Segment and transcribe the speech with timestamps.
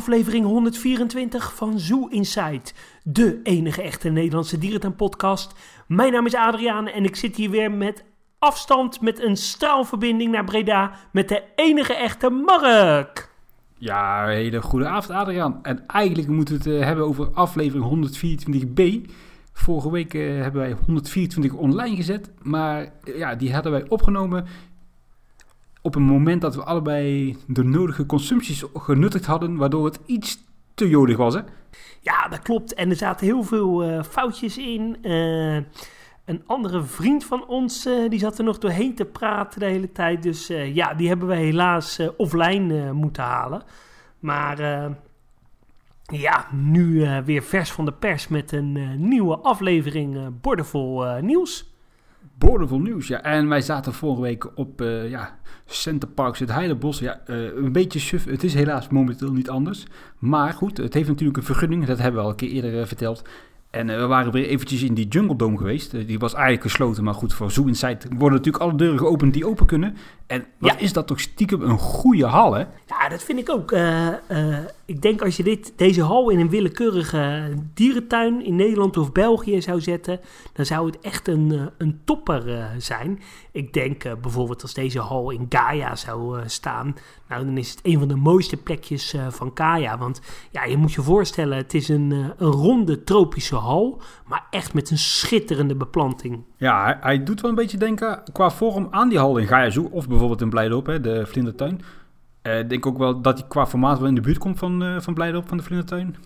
[0.00, 2.72] aflevering 124 van Zoo Inside,
[3.02, 5.54] de enige echte Nederlandse dierentuin-podcast.
[5.86, 8.04] Mijn naam is Adriaan en ik zit hier weer met
[8.38, 13.30] afstand met een straalverbinding naar Breda met de enige echte Mark.
[13.74, 15.58] Ja, hele goede avond Adriaan.
[15.62, 18.10] En eigenlijk moeten we het eh, hebben over aflevering
[19.06, 19.10] 124b.
[19.52, 24.46] Vorige week eh, hebben wij 124 online gezet, maar eh, ja, die hadden wij opgenomen
[25.82, 30.38] op een moment dat we allebei de nodige consumpties genuttigd hadden, waardoor het iets
[30.74, 31.40] te jodig was, hè?
[32.00, 32.74] Ja, dat klopt.
[32.74, 34.96] En er zaten heel veel eh, foutjes in.
[35.02, 35.54] Eh,
[36.24, 39.92] een andere vriend van ons, eh, die zat er nog doorheen te praten de hele
[39.92, 40.22] tijd.
[40.22, 43.62] Dus ja, die hebben we helaas offline moeten halen.
[44.18, 44.58] Maar
[46.02, 51.69] ja, nu weer vers van de pers met een nieuwe aflevering Bordevol Nieuws.
[52.46, 53.22] Boordevol nieuws, ja.
[53.22, 56.98] En wij zaten vorige week op uh, ja, Centerparks, het Heidelbos.
[56.98, 58.24] Ja, uh, een beetje suf.
[58.24, 59.86] Het is helaas momenteel niet anders.
[60.18, 61.84] Maar goed, het heeft natuurlijk een vergunning.
[61.84, 63.22] Dat hebben we al een keer eerder uh, verteld.
[63.70, 66.06] En we waren weer eventjes in die Jungle Dome geweest.
[66.06, 69.46] die was eigenlijk gesloten, maar goed, voor Zoo Inside worden natuurlijk alle deuren geopend die
[69.46, 69.96] open kunnen.
[70.26, 70.78] En wat ja.
[70.78, 72.64] is dat toch stiekem een goede hal, hè?
[72.86, 73.70] Ja, dat vind ik ook.
[74.90, 79.62] Ik denk als je dit, deze hal in een willekeurige dierentuin in Nederland of België
[79.62, 80.20] zou zetten,
[80.52, 83.20] dan zou het echt een, een topper zijn.
[83.52, 86.96] Ik denk bijvoorbeeld als deze hal in Gaia zou staan,
[87.28, 89.98] nou dan is het een van de mooiste plekjes van Gaia.
[89.98, 94.74] Want ja, je moet je voorstellen, het is een, een ronde tropische hal, maar echt
[94.74, 96.42] met een schitterende beplanting.
[96.56, 99.70] Ja, hij, hij, doet wel een beetje denken qua vorm aan die hal in Gaia
[99.70, 101.80] Zoo, of bijvoorbeeld in Blijdorp, hè, de vlindertuin.
[102.42, 104.82] Ik uh, denk ook wel dat hij qua formaat wel in de buurt komt van,
[104.82, 106.16] uh, van Blijdorp, van de vlindertuin.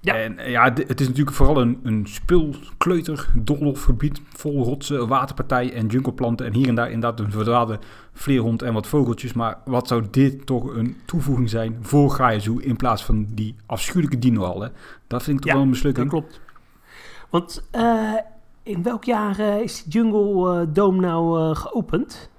[0.00, 0.14] Ja.
[0.14, 5.86] En uh, ja, het is natuurlijk vooral een, een speelkleuter, doolhofgebied, vol rotsen, waterpartij en
[5.86, 6.46] jungleplanten.
[6.46, 7.78] En hier en daar inderdaad een verdwaalde
[8.12, 9.32] vleerhond en wat vogeltjes.
[9.32, 13.54] Maar wat zou dit toch een toevoeging zijn voor Gaia Zoo in plaats van die
[13.66, 14.68] afschuwelijke dinohal, hè?
[15.06, 16.10] Dat vind ik toch ja, wel een mislukking.
[16.10, 16.40] dat klopt.
[17.30, 17.68] Want
[18.62, 22.30] in welk jaar is de Jungle Dome nou geopend?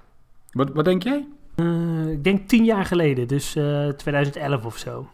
[0.52, 1.26] Wat, wat denk jij?
[2.10, 3.56] Ik denk tien jaar geleden, dus
[3.96, 5.08] 2011 of zo.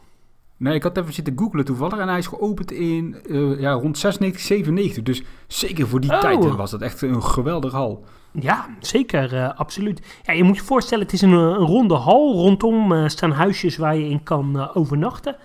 [0.56, 3.16] Nee, ik had even zitten googlen toevallig en hij is geopend in
[3.58, 5.02] ja, rond 96, 97.
[5.02, 6.20] Dus zeker voor die oh.
[6.20, 8.04] tijd was dat echt een geweldige hal.
[8.32, 10.20] Ja, zeker, absoluut.
[10.22, 12.32] Ja, je moet je voorstellen, het is een, een ronde hal.
[12.32, 15.36] Rondom staan huisjes waar je in kan overnachten.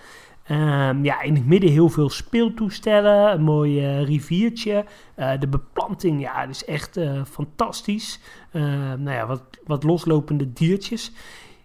[0.51, 4.85] Um, ja, in het midden heel veel speeltoestellen, een mooi uh, riviertje.
[5.17, 8.19] Uh, de beplanting, ja, is echt uh, fantastisch.
[8.51, 11.11] nou ja, wat, wat loslopende diertjes.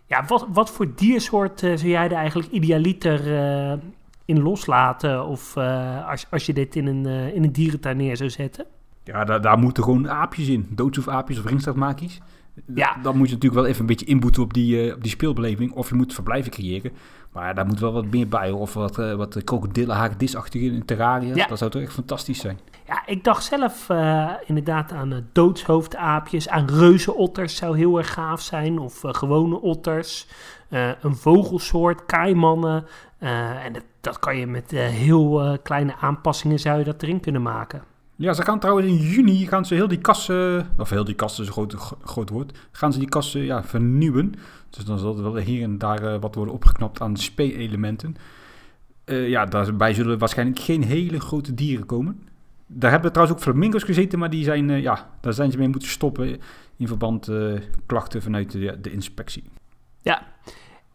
[0.07, 3.27] Ja, wat, wat voor diersoort zou jij er eigenlijk idealiter
[4.25, 5.27] in loslaten?
[5.27, 5.57] Of
[6.07, 8.67] als, als je dit in een, in een dierentuin neer zou zetten?
[9.05, 10.69] Ja, daar, daar moeten gewoon aapjes in.
[10.71, 11.41] Doods of aapjes.
[12.75, 12.97] Ja.
[13.03, 15.73] Dan moet je natuurlijk wel even een beetje inboeten op die, uh, op die speelbeleving.
[15.73, 16.93] Of je moet verblijven creëren.
[17.33, 18.51] Maar daar moet wel wat meer bij.
[18.51, 21.35] Of wat, uh, wat krokodillen, haakdisachtige in terraria.
[21.35, 21.47] Ja.
[21.47, 22.59] Dat zou toch echt fantastisch zijn.
[22.87, 26.49] Ja, ik dacht zelf uh, inderdaad aan doodshoofdaapjes.
[26.49, 28.79] Aan reuzenotters zou heel erg gaaf zijn.
[28.79, 30.27] Of gewone otters.
[31.01, 32.87] een vogelsoort, kaimannen.
[33.19, 37.83] en dat, dat, kan je met heel kleine aanpassingen zou je dat erin kunnen maken.
[38.21, 41.47] Ja, ze gaan trouwens in juni gaan ze heel die kassen, of heel die kassen
[41.47, 44.35] een groot, groot gaan ze die kassen ja, vernieuwen.
[44.71, 48.17] Dus dan zal er wel hier en daar uh, wat worden opgeknapt aan speelelementen.
[49.05, 52.29] Uh, ja, daarbij zullen waarschijnlijk geen hele grote dieren komen.
[52.67, 55.69] Daar hebben trouwens ook flamingo's gezeten, maar die zijn, uh, ja, daar zijn ze mee
[55.69, 56.41] moeten stoppen
[56.77, 57.31] in verband
[57.87, 59.45] klachten vanuit de, de inspectie.
[60.01, 60.23] Ja,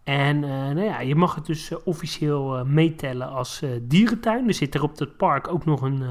[0.06, 4.48] en uh, nou ja, je mag het dus uh, officieel uh, meetellen als dierentuin.
[4.48, 6.04] Er zit er op het park ook nog een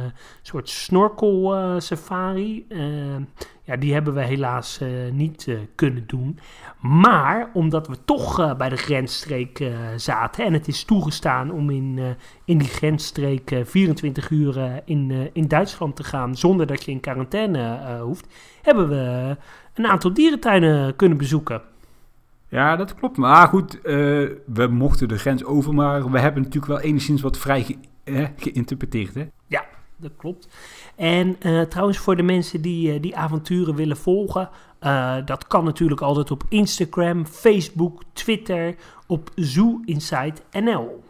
[0.43, 2.67] soort snorkel safari.
[3.63, 4.81] ja, die hebben we helaas
[5.13, 6.39] niet kunnen doen.
[6.81, 12.59] Maar omdat we toch bij de grensstreek zaten en het is toegestaan om in, in
[12.59, 18.27] die grensstreek 24 uur in, in Duitsland te gaan zonder dat je in quarantaine hoeft,
[18.63, 19.37] hebben we
[19.75, 21.63] een aantal dierentuinen kunnen bezoeken.
[22.55, 23.17] Ja, dat klopt.
[23.17, 23.83] Maar goed, uh,
[24.47, 28.27] we mochten de grens over, maar we hebben natuurlijk wel enigszins wat vrij ge eh,
[28.37, 29.15] geïnterpreteerd.
[29.15, 29.27] Hè?
[29.47, 29.65] Ja,
[29.97, 30.49] dat klopt.
[30.97, 34.49] En uh, trouwens, voor de mensen die die avonturen willen volgen,
[35.25, 38.75] dat kan natuurlijk altijd op Instagram, Facebook, Twitter,
[39.07, 41.05] op Zoo Inside NL.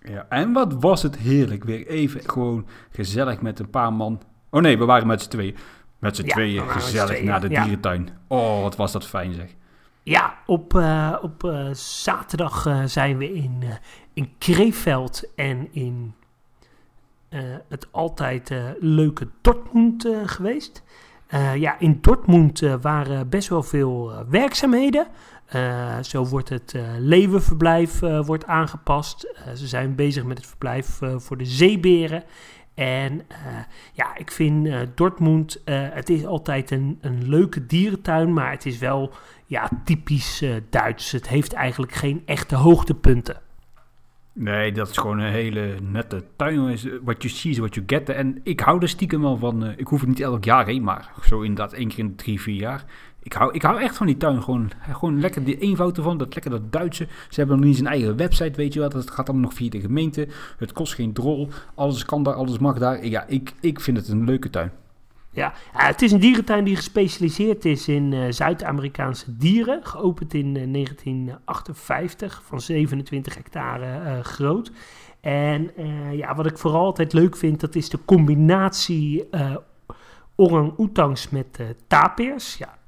[0.00, 1.64] Ja, en wat was het heerlijk.
[1.64, 4.22] Weer even gewoon gezellig met een paar man.
[4.50, 5.56] Oh nee, we waren met z'n tweeën.
[5.98, 8.04] Met z'n ja, tweeën gezellig naar de dierentuin.
[8.06, 8.36] Ja.
[8.36, 9.54] Oh, wat was dat fijn zeg.
[10.04, 13.62] Ja, op, uh, op uh, zaterdag uh, zijn we in,
[14.12, 16.14] in Kreeveld en in
[17.68, 20.82] het altijd leuke Dortmund geweest.
[21.54, 25.06] ja, in Dortmund waren best wel veel werkzaamheden.
[26.00, 29.34] zo wordt het leeuwenverblijf wordt aangepast.
[29.54, 32.24] ze zijn bezig met het verblijf voor de zeeberen.
[32.74, 33.26] En
[33.92, 39.12] ja, ik vind Dortmund, het is altijd een, een leuke dierentuin, maar het is wel
[39.54, 41.12] ja, typisch Duits.
[41.12, 43.40] Het heeft eigenlijk geen echte hoogtepunten.
[44.32, 46.78] Nee, dat is gewoon een hele nette tuin.
[47.02, 48.08] Wat je ziet, wat je get.
[48.08, 49.64] En ik hou er stiekem wel van.
[49.64, 52.14] Uh, ik hoef het niet elk jaar heen, maar zo inderdaad één keer in de
[52.14, 52.84] drie, vier jaar.
[53.22, 54.42] Ik hou, ik hou echt van die tuin.
[54.42, 56.18] Gewoon, gewoon lekker die eenvoud ervan.
[56.18, 57.06] Dat lekker dat Duitse.
[57.28, 58.88] Ze hebben nog niet zijn eigen website, weet je wel.
[58.88, 60.28] Dat gaat allemaal nog via de gemeente.
[60.58, 61.48] Het kost geen drol.
[61.74, 63.06] Alles kan daar, alles mag daar.
[63.06, 64.72] Ja, ik, ik vind het een leuke tuin.
[65.34, 69.80] Ja, het is een dierentuin die gespecialiseerd is in uh, Zuid-Amerikaanse dieren.
[69.86, 74.72] Geopend in 1958, eh, van 27 hectare uh, groot.
[75.20, 75.70] En
[76.12, 79.28] ja, wat ik vooral altijd leuk vind, dat is de combinatie
[80.36, 82.56] orang-oetangs met tapirs.
[82.56, 82.78] Ja,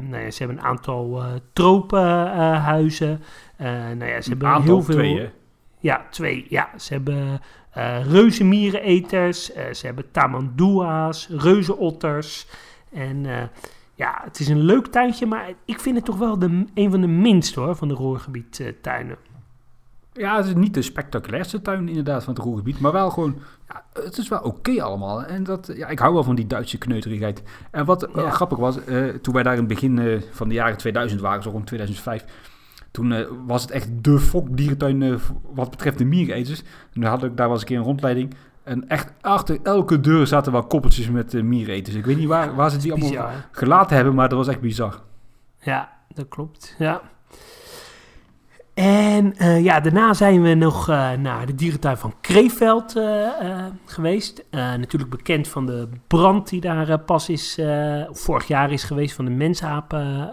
[0.00, 1.22] nou ja, ze hebben een aantal
[1.52, 3.22] tropenhuizen.
[3.58, 4.94] nou ja, ze hebben heel veel...
[4.94, 5.30] Twee,
[5.78, 6.46] ja, twee.
[6.48, 7.40] Ja, ze hebben
[7.76, 12.46] uh, reuzenmiereneters, uh, ze hebben tamandua's, reuzenotters.
[12.92, 13.42] En uh,
[13.94, 17.00] ja, het is een leuk tuintje, maar ik vind het toch wel de, een van
[17.00, 19.16] de minste hoor, van de Roergebiedtuinen.
[20.12, 23.38] Ja, het is niet de spectaculairste tuin inderdaad van het Roergebied, maar wel gewoon,
[23.68, 25.24] ja, het is wel oké allemaal.
[25.24, 27.42] En dat, ja, ik hou wel van die Duitse kneuterigheid.
[27.70, 28.78] En wat grappig was,
[29.22, 32.24] toen wij daar in het begin van de jaren 2000 waren, zo rond 2005
[32.90, 35.16] toen uh, was het echt de fokdierentuin uh,
[35.52, 36.62] wat betreft de miereneters.
[36.92, 38.34] En had ik, daar was ik een keer een rondleiding.
[38.62, 41.96] En echt achter elke deur zaten wel koppeltjes met uh, miereneters.
[41.96, 45.02] Ik weet niet waar, waar ze die allemaal gelaten hebben, maar dat was echt bizar.
[45.60, 46.74] Ja, dat klopt.
[46.78, 47.00] Ja.
[48.80, 53.28] En uh, ja, daarna zijn we nog uh, naar de dierentuin van Kreeveld uh,
[53.84, 54.44] geweest.
[54.50, 57.58] natuurlijk bekend van de brand die daar pas is,
[58.10, 60.30] vorig jaar is geweest, van de mensapen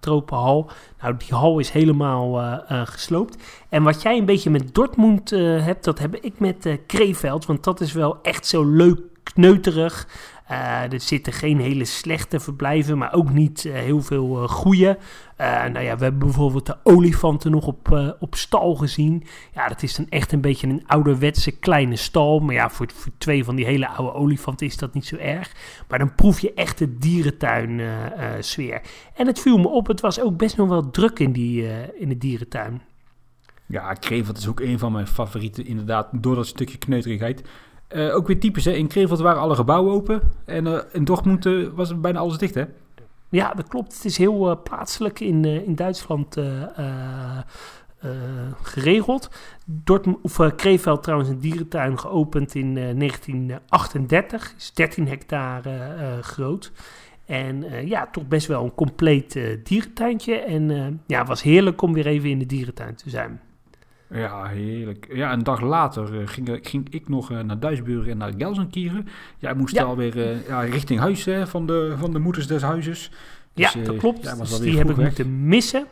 [0.00, 0.70] tropenhal.
[1.00, 3.36] Nou, die hal is helemaal gesloopt.
[3.68, 7.46] En wat jij een beetje met Dortmund hebt, dat heb ik met Kreeveld.
[7.46, 10.06] Want dat is wel echt zo leuk kneuterig.
[10.50, 14.98] Uh, er zitten geen hele slechte verblijven, maar ook niet uh, heel veel uh, goede.
[15.38, 19.24] nou ja, we hebben bijvoorbeeld de olifanten nog op, op stal gezien.
[19.54, 22.38] Ja, dat is dan echt een beetje een ouderwetse kleine stal.
[22.40, 22.86] Maar ja, voor,
[23.18, 25.52] twee van die hele oude olifanten is dat niet zo erg.
[25.88, 27.80] Maar dan proef je echt de dierentuin
[28.40, 28.80] sfeer.
[29.14, 31.68] En het viel me op, het was ook best nog wel druk in, die,
[31.98, 32.82] in de dierentuin.
[33.66, 37.42] Ja, Kreveld is ook een van mijn favorieten, inderdaad, door dat stukje kneuterigheid.
[37.94, 38.70] Uh, ook weer typisch, hè?
[38.70, 40.20] In Krefeld waren alle gebouwen open.
[40.44, 42.64] En uh, in Dortmund uh, was bijna alles dicht, hè?
[43.28, 43.94] Ja, dat klopt.
[43.94, 46.36] Het is heel plaatselijk in, in Duitsland
[48.62, 49.30] geregeld.
[49.66, 54.54] Dortmund, of, Krefeld trouwens een dierentuin geopend in 1938.
[54.56, 56.72] Is 13 hectare groot.
[57.24, 60.34] En ja, toch best wel een compleet dierentuintje.
[60.34, 63.40] En ja, was heerlijk om weer even in de dierentuin te zijn.
[64.14, 65.06] Ja, heerlijk.
[65.12, 69.06] Ja, een dag later uh, ging, ging, ik nog uh, naar Duisburg en naar Gelsenkieren.
[69.38, 69.82] Ja, ik moest ja.
[69.82, 73.10] alweer uh, ja, richting huis hè, van, de, van de moeders des huizes.
[73.52, 74.22] Dus, ja, dat klopt.
[74.22, 75.86] Ja, dus die heb ik moeten missen.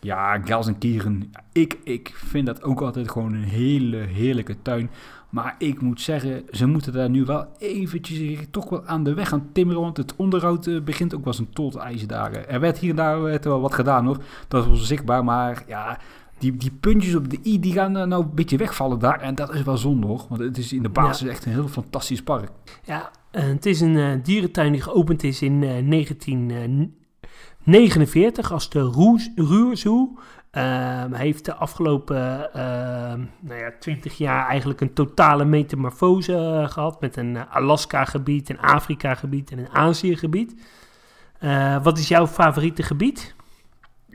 [0.00, 1.32] Ja, Gelsenkieren.
[1.52, 4.90] Ik, ik vind dat ook altijd gewoon een hele heerlijke tuin.
[5.28, 9.28] Maar ik moet zeggen, ze moeten daar nu wel eventjes toch wel aan de weg
[9.28, 9.82] gaan timmeren.
[9.82, 12.32] Want het onderhoud begint ook wel eens een tot daar.
[12.32, 14.18] Er werd hier en daar werd wel wat gedaan hoor.
[14.48, 15.24] Dat was zichtbaar.
[15.24, 15.98] Maar ja,
[16.38, 19.20] die, die puntjes op de i, die gaan nou een beetje wegvallen daar.
[19.20, 20.24] En dat is wel zonde hoor.
[20.28, 22.50] Want het is in de basis echt een heel fantastisch park.
[22.84, 28.90] Ja, het is een uh, dierentuin die geopend is in uh, eh, 1949 als de
[29.34, 30.18] Ruurzoo.
[30.52, 37.00] Uh, heeft de afgelopen ehm, nou ja, 20 jaar eigenlijk een totale metamorfose eh, gehad.
[37.00, 40.54] Met een Alaska-gebied, een Afrika-gebied en een Azië-gebied.
[41.82, 43.34] wat is jouw favoriete gebied?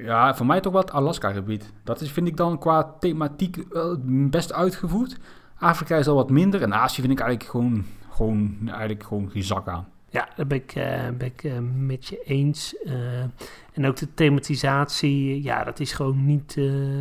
[0.04, 1.74] Ja, voor mij toch wel het Alaska-gebied.
[1.84, 3.66] Dat is, vind ik dan qua thematiek
[4.30, 5.18] best uitgevoerd.
[5.58, 9.44] Afrika is al wat minder en Azië vind ik eigenlijk gewoon, gewoon, eigenlijk gewoon geen
[9.44, 9.88] zak aan.
[10.10, 12.76] Ja, daar ben ik, uh, ben ik uh, met je eens.
[12.86, 13.22] Uh,
[13.74, 16.56] en ook de thematisatie, ja, dat is gewoon niet,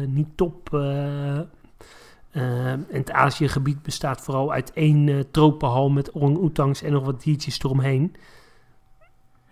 [0.06, 0.74] niet top.
[2.30, 8.16] en het Azië-gebied bestaat vooral uit één tropenhal met orang-oetangs en nog wat diertjes eromheen.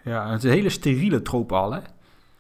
[0.05, 1.81] Ja, het is een hele steriele tropenhal, hè?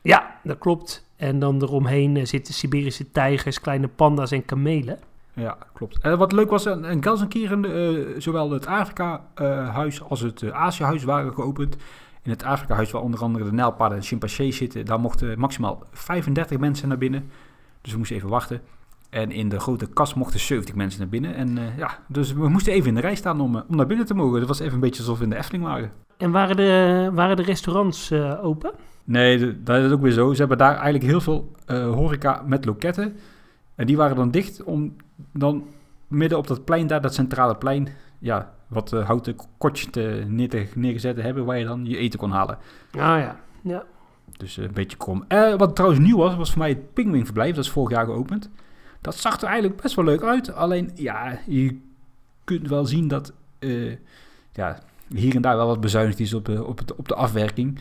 [0.06, 1.04] Ja, dat klopt.
[1.16, 4.98] En dan eromheen uh, zitten Siberische tijgers, kleine panda's en kamelen.
[5.32, 5.98] Ja, klopt.
[5.98, 11.76] En wat leuk was, in Gelsenkirchen, uh, zowel het Afrika-huis als het Azië-huis waren geopend.
[12.22, 16.58] In het Afrika-huis, waar onder andere de nijlpaarden en chimpansees zitten, daar mochten maximaal 35
[16.58, 17.30] mensen naar binnen.
[17.80, 18.60] Dus we moesten even wachten.
[19.10, 21.34] En in de grote kas mochten 70 mensen naar binnen.
[21.34, 24.14] En ja, dus we moesten even in de rij staan om, om naar binnen te
[24.14, 24.38] mogen.
[24.38, 25.92] Dat was even een beetje alsof we in de Efteling waren.
[26.16, 28.72] En waren de, waren de restaurants open?
[29.06, 30.32] Nee, dat is ook weer zo.
[30.32, 33.16] Ze hebben daar eigenlijk heel veel horeca met loketten.
[33.74, 34.96] En die waren dan dicht om
[35.32, 35.66] dan
[36.08, 40.48] midden op dat plein daar, dat centrale plein, ja, wat uh, houten kortjes te, neer
[40.48, 42.58] te, neergezet hebben waar je dan je eten kon halen.
[42.90, 43.84] Ah ja, ja.
[44.36, 45.24] Dus uh, een beetje krom.
[45.56, 47.54] Wat trouwens nieuw was, was voor mij het Pingwingverblijf.
[47.54, 48.50] Dat is vorig jaar geopend.
[49.00, 50.52] Dat zag er eigenlijk best wel leuk uit.
[50.52, 51.80] Alleen, ja, je
[52.44, 53.32] kunt wel zien dat
[54.52, 57.78] ja, hier en daar wel wat bezuinigd is op, op, het, op de afwerking.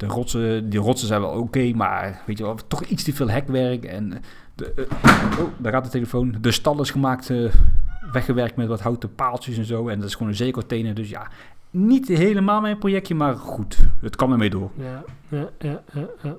[0.00, 3.30] De rotsen, die rotsen zijn wel oké, maar weet je wel, toch iets te veel
[3.30, 3.84] hekwerk.
[3.84, 4.22] En
[4.54, 4.86] de,
[5.38, 6.36] oh, daar gaat de telefoon.
[6.40, 7.32] De stal is gemaakt
[8.12, 9.88] weggewerkt met wat houten paaltjes en zo.
[9.88, 10.94] En dat is gewoon een zeecontainer.
[10.94, 11.28] Dus ja,
[11.70, 13.78] niet helemaal mijn projectje, maar goed.
[14.00, 14.70] Het kan ermee door.
[14.74, 15.82] Ja, ja, ja,
[16.22, 16.36] ja,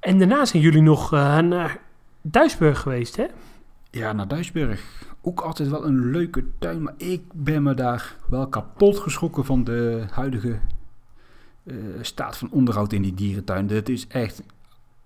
[0.00, 1.78] En daarna zijn jullie nog uh, naar
[2.20, 3.26] Duisburg geweest, hè?
[3.90, 5.04] Ja, naar Duisburg.
[5.20, 9.64] Ook altijd wel een leuke tuin, maar ik ben me daar wel kapot geschrokken van
[9.64, 10.58] de huidige
[12.00, 13.68] staat van onderhoud in die dierentuin.
[13.68, 14.42] Het is echt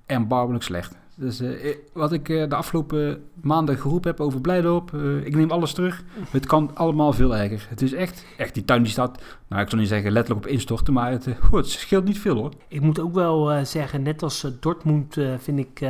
[0.06, 0.98] erbarmelijk slecht.
[1.20, 5.72] Dus uh, wat ik uh, de afgelopen maanden geroepen heb over Blijdorp, ik neem alles
[5.72, 6.04] terug.
[6.30, 7.66] Het kan allemaal veel erger.
[7.68, 10.52] Het is echt, echt die tuin die staat, nou ik zal niet zeggen letterlijk op
[10.52, 12.52] instorten, maar het, oh, het scheelt niet veel hoor.
[12.68, 15.80] Ik moet ook wel zeggen, net als Dortmund vind ik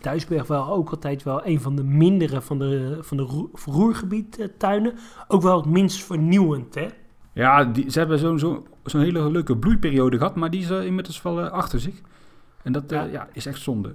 [0.00, 4.94] Duisburg wel ook altijd wel een van de mindere van de, van de Roergebied tuinen.
[5.28, 6.86] Ook wel het minst vernieuwend hè.
[7.36, 11.22] Ja, die, ze hebben zo'n zo, zo'n hele leuke bloeiperiode gehad, maar die is inmiddels
[11.22, 11.94] wel achter zich.
[12.62, 13.02] En dat ja.
[13.04, 13.28] ja.
[13.32, 13.94] is echt zonde.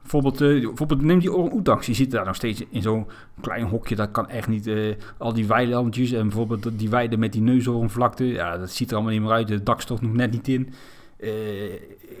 [0.00, 3.06] Bijvoorbeeld, bijvoorbeeld neem die orang Die zit daar nog steeds in zo'n
[3.40, 3.96] klein hokje.
[3.96, 4.70] Dat kan echt niet.
[5.18, 8.24] Al die weilandjes en bijvoorbeeld die weiden met die neushoornvlakte.
[8.24, 9.48] Ja, dat ziet er allemaal niet meer uit.
[9.48, 10.72] De dak stort nog net niet in.
[11.20, 11.30] Uh,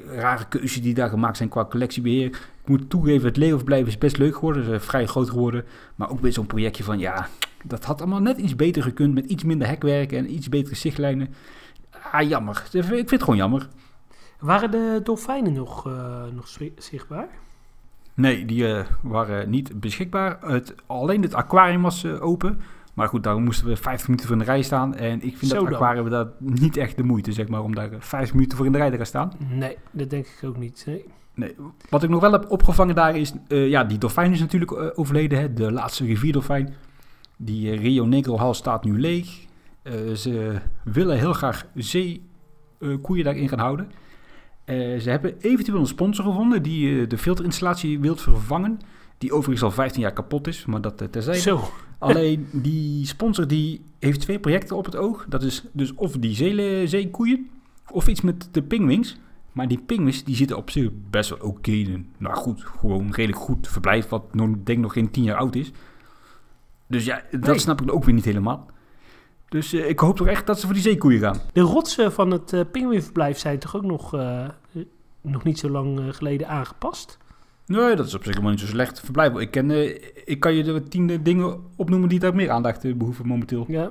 [0.06, 2.26] rare keuzes die daar gemaakt zijn qua collectiebeheer.
[2.26, 4.64] Ik moet toegeven, het leeuwverblijf is best leuk geworden.
[4.64, 5.64] Ze is vrij groot geworden.
[5.94, 7.28] Maar ook weer zo'n projectje van, ja,
[7.64, 9.14] dat had allemaal net iets beter gekund.
[9.14, 11.34] Met iets minder hekwerk en iets betere zichtlijnen.
[12.12, 12.68] Ah, jammer.
[12.72, 13.68] Ik vind het gewoon jammer.
[14.38, 15.84] Waren de dolfijnen nog,
[16.34, 16.48] nog
[16.78, 17.28] zichtbaar?
[18.16, 20.38] Nee, die uh, waren niet beschikbaar.
[20.40, 22.60] Het, alleen het aquarium was uh, open.
[22.94, 24.94] Maar goed, daar moesten we 50 minuten voor in de rij staan.
[24.94, 27.90] En ik vind Zo dat aquarium dat niet echt de moeite, zeg maar, om daar
[27.98, 29.32] 50 minuten voor in de rij te gaan staan.
[29.48, 30.82] Nee, dat denk ik ook niet.
[30.86, 31.04] Nee.
[31.34, 31.54] nee.
[31.90, 35.38] Wat ik nog wel heb opgevangen daar is, ja, die dolfijn is natuurlijk overleden.
[35.38, 35.52] Hè?
[35.52, 36.74] De laatste rivierdolfijn.
[37.36, 39.46] Die Rio Negro hal staat nu leeg.
[40.14, 43.90] ze willen heel graag zeekoeien daarin gaan houden.
[44.66, 48.80] Uh, ze hebben eventueel een sponsor gevonden die uh, de filterinstallatie wil vervangen.
[49.18, 51.40] Die overigens al 15 jaar kapot is, maar dat terzijde.
[51.40, 51.60] Zo.
[51.98, 55.26] Alleen die sponsor die heeft twee projecten op het oog.
[55.28, 57.48] Dat is dus of die zee, zeekoeien
[57.90, 59.16] of iets met de pingwings.
[59.52, 61.48] Maar die pingwings die zitten op zich best wel oké.
[61.48, 62.04] Okay.
[62.18, 65.72] Nou goed, gewoon redelijk goed verblijf wat nog, denk nog geen 10 jaar oud is.
[66.86, 68.66] Dus ja, dat snap ik ook weer niet helemaal.
[69.48, 71.40] Dus uh, ik hoop toch echt dat ze voor die zeekoeien gaan.
[71.52, 74.48] De rotsen van het uh, pinguïnverblijf zijn toch ook nog, uh,
[75.20, 77.18] nog niet zo lang geleden aangepast?
[77.66, 79.38] Nee, dat is op zich helemaal niet zo slecht verblijf.
[79.38, 79.70] Ik, ken,
[80.28, 83.64] ik kan je de tien dingen opnoemen die daar meer aandacht behoeven momenteel.
[83.68, 83.90] Ja.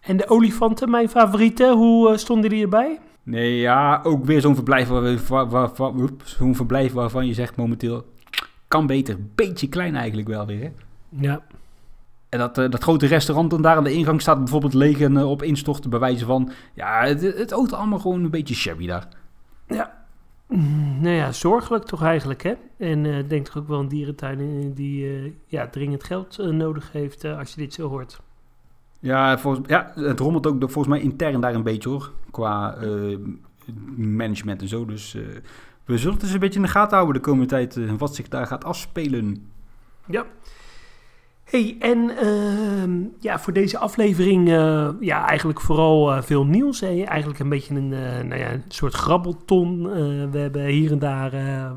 [0.00, 2.98] En de olifanten, mijn favorieten, hoe stonden die erbij?
[3.22, 5.90] Nee, ja, ook weer zo'n verblijf, waar, waar, waar,
[6.24, 8.06] zo'n verblijf waarvan je zegt momenteel...
[8.68, 9.16] kan beter.
[9.34, 10.72] Beetje klein eigenlijk wel weer, hè?
[11.20, 11.42] Ja.
[12.28, 15.12] En dat, uh, dat grote restaurant en daar aan de ingang staat bijvoorbeeld leeg en
[15.12, 16.50] uh, op instorten bij wijze van...
[16.74, 19.08] Ja, het, het oogt allemaal gewoon een beetje shabby daar.
[19.66, 20.00] Ja.
[21.00, 22.54] Nou ja, zorgelijk toch eigenlijk, hè?
[22.78, 27.54] En uh, denk toch ook wel een dierentuin die ja, dringend geld nodig heeft als
[27.54, 28.20] je dit zo hoort.
[29.00, 32.12] Ja, volgens, ja, het rommelt ook volgens mij intern daar een beetje hoor.
[32.30, 32.76] Qua
[33.96, 34.84] management en zo.
[34.84, 35.12] Dus
[35.84, 37.96] we zullen het eens een beetje in de gaten houden de komende tijd.
[37.98, 39.50] wat zich daar gaat afspelen.
[40.06, 40.26] Ja
[41.52, 46.82] hey, en uh, ja, voor deze aflevering uh, ja, eigenlijk vooral uh, veel nieuws.
[46.82, 49.82] Eigenlijk een beetje een, uh, nou ja, een soort grabbelton.
[50.30, 51.32] we hebben hier en daar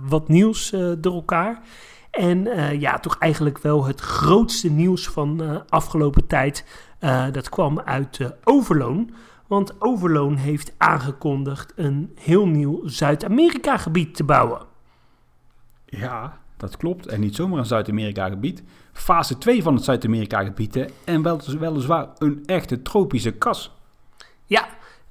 [0.08, 1.62] wat nieuws door elkaar.
[2.12, 2.48] En
[2.80, 6.66] ja, toch eigenlijk wel het grootste nieuws van afgelopen tijd.
[7.32, 9.14] dat kwam uit Overloon.
[9.48, 14.62] Want Overloon heeft aangekondigd een heel nieuw Zuid-Amerika gebied te bouwen.
[15.86, 17.08] Ja, dat klopt.
[17.08, 18.64] En niet zomaar een Zuid-Amerika gebied.
[18.94, 20.86] Fase 2 van het Zuid-Amerika gebied.
[21.04, 23.72] En wel, weliswaar een echte tropische kas.
[24.46, 24.68] Ja,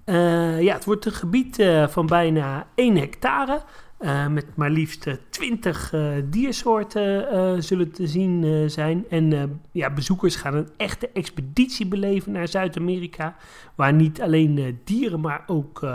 [0.07, 3.63] uh, ja het wordt een gebied uh, van bijna 1 hectare.
[4.01, 5.95] Uh, met maar liefst 20
[6.25, 9.05] diersoorten zullen te zien zijn.
[9.09, 13.37] En ja, bezoekers gaan een echte expeditie beleven naar Zuid-Amerika.
[13.75, 15.87] Waar niet alleen dieren, maar ook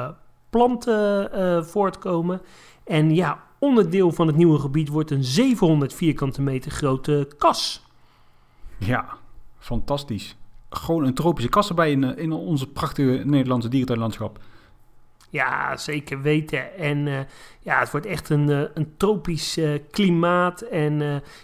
[0.50, 2.42] planten voortkomen.
[2.84, 7.84] En ja, onderdeel van het nieuwe gebied wordt een 700 vierkante meter grote kas.
[8.78, 9.18] Ja,
[9.58, 10.36] fantastisch.
[10.70, 14.40] Gewoon een tropische kas erbij in, in onze prachtige Nederlandse dierentuinlandschap.
[15.30, 16.78] Ja, zeker weten.
[16.78, 17.20] En uh,
[17.60, 20.62] ja, het wordt echt een, uh, een tropisch uh, klimaat.
[20.62, 21.00] En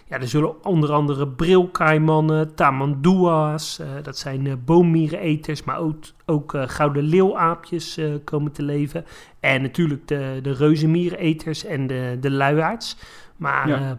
[0.06, 8.00] ja, er zullen onder andere brilkaimannen, tamandua's, dat zijn boommiereneters, maar ook, ook gouden leeuwaapjes
[8.24, 9.04] komen te leven.
[9.40, 12.96] En natuurlijk de, de reuzenmiereneters en de, de luiaards.
[13.36, 13.98] Maar ja.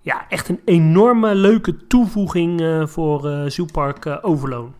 [0.00, 0.28] ja.
[0.28, 4.74] echt een enorme leuke toevoeging voor Zoepark Overloon.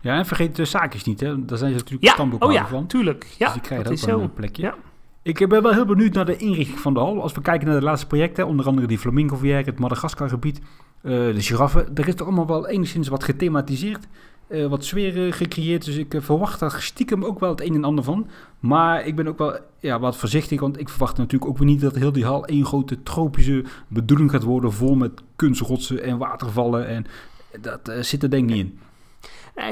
[0.00, 1.44] Ja, en vergeet de zaakjes niet, hè.
[1.44, 2.46] Daar zijn ze natuurlijk ja.
[2.46, 2.86] oh, ja, van.
[2.86, 3.26] tuurlijk.
[3.38, 4.30] Ja, dus die krijgen dat ook is een zo.
[4.34, 4.62] plekje.
[4.62, 4.74] Ja.
[5.22, 7.22] Ik ben wel heel benieuwd naar de inrichting van de hal.
[7.22, 11.40] Als we kijken naar de laatste projecten, onder andere die flamingo het Madagascar-gebied, uh, de
[11.40, 11.94] giraffen.
[11.94, 14.06] Er is toch allemaal wel enigszins wat gethematiseerd,
[14.48, 15.84] uh, wat sfeer gecreëerd.
[15.84, 18.28] Dus ik verwacht daar stiekem ook wel het een en ander van.
[18.60, 21.80] Maar ik ben ook wel ja, wat voorzichtig, want ik verwacht natuurlijk ook weer niet
[21.80, 26.86] dat heel die hal één grote tropische bedoeling gaat worden, vol met kunstrotsen en watervallen.
[26.86, 27.06] En
[27.60, 28.78] dat zit er denk ik niet in.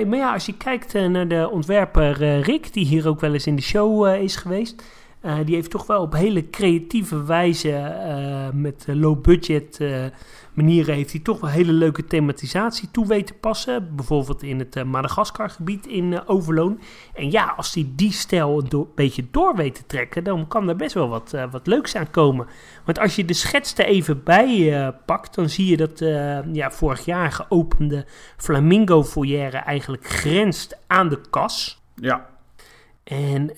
[0.07, 3.33] Maar ja, als je kijkt uh, naar de ontwerper uh, Rick, die hier ook wel
[3.33, 4.83] eens in de show uh, is geweest.
[5.45, 7.95] die heeft toch wel op hele creatieve wijze,
[8.55, 9.79] met low budget
[10.59, 13.97] manieren, heeft hij toch wel hele leuke thematisatie toe weten passen.
[13.97, 16.81] Bijvoorbeeld in het Madagaskar gebied in Overloon.
[17.15, 20.69] En ja, als hij die stijl een do beetje door weet te trekken, dan kan
[20.69, 22.47] er best wel wat, wat leuks aan komen.
[22.85, 25.99] Want als je de schets er even bij pakt, dan zie je dat
[26.53, 31.83] ja, vorig jaar geopende Flamingo Foyer eigenlijk grenst aan de kas.
[31.95, 32.29] Ja.
[33.05, 33.53] En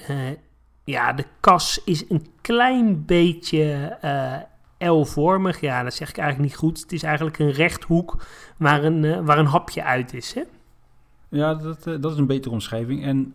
[0.84, 4.36] ja, de kas is een klein beetje uh,
[4.88, 5.60] L-vormig.
[5.60, 6.80] Ja, dat zeg ik eigenlijk niet goed.
[6.80, 8.24] Het is eigenlijk een rechthoek
[8.56, 10.34] waar een, uh, waar een hapje uit is.
[10.34, 10.42] Hè?
[11.28, 13.04] Ja, dat, dat is een betere omschrijving.
[13.04, 13.34] En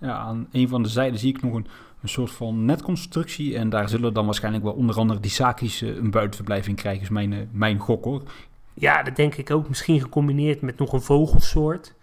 [0.00, 1.66] ja, aan een van de zijden zie ik nog een,
[2.02, 3.56] een soort van netconstructie.
[3.56, 7.02] En daar zullen dan waarschijnlijk wel onder andere die Sakis een buitenverblijf in krijgen.
[7.02, 8.22] Is mijn, mijn gok hoor.
[8.74, 9.68] Ja, dat denk ik ook.
[9.68, 11.94] Misschien gecombineerd met nog een vogelsoort.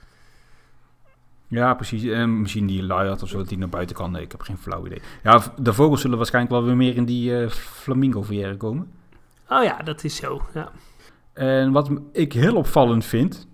[1.53, 2.03] Ja, precies.
[2.03, 4.11] En misschien die luiaard of zo, dat die naar buiten kan.
[4.11, 5.01] Nee, ik heb geen flauw idee.
[5.24, 8.25] Ja, de vogels zullen waarschijnlijk wel weer meer in die uh, flamingo
[8.57, 8.92] komen.
[9.50, 10.72] Oh ja, dat is zo, ja.
[11.33, 13.48] En wat ik heel opvallend vind,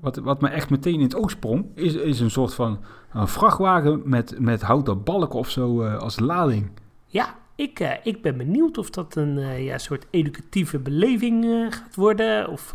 [0.00, 2.80] wat, wat me echt meteen in het oog sprong, is, is een soort van
[3.12, 6.70] een vrachtwagen met, met houten balken of zo uh, als lading.
[7.06, 11.66] Ja, ik, uh, ik ben benieuwd of dat een uh, ja, soort educatieve beleving uh,
[11.70, 12.48] gaat worden.
[12.48, 12.72] Of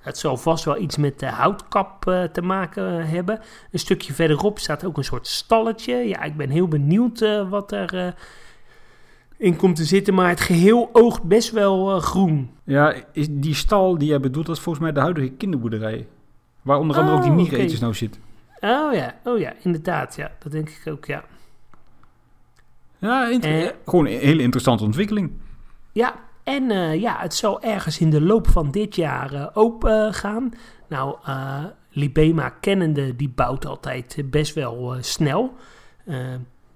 [0.00, 3.40] het zal vast wel iets met de houtkap te maken hebben.
[3.70, 5.94] Een stukje verderop staat ook een soort stalletje.
[5.94, 8.14] Ja, ik ben heel benieuwd wat er
[9.36, 10.14] in komt te zitten.
[10.14, 12.50] Maar het geheel oogt best wel groen.
[12.64, 16.06] Ja, is die stal die jij bedoelt, dat is volgens mij de huidige kinderboerderij.
[16.62, 17.84] Waar onder andere oh, ook die miereneters okay.
[17.84, 18.18] nou zit.
[18.60, 20.16] Oh ja, oh ja, inderdaad.
[20.16, 21.24] Ja, dat denk ik ook, ja.
[23.02, 25.32] Ja, uh, gewoon een hele interessante ontwikkeling.
[25.92, 30.14] Ja, en uh, ja, het zal ergens in de loop van dit jaar uh, open
[30.14, 30.52] gaan.
[30.88, 31.16] Nou,
[31.90, 35.54] Libema kennende, die bouwt altijd best wel snel.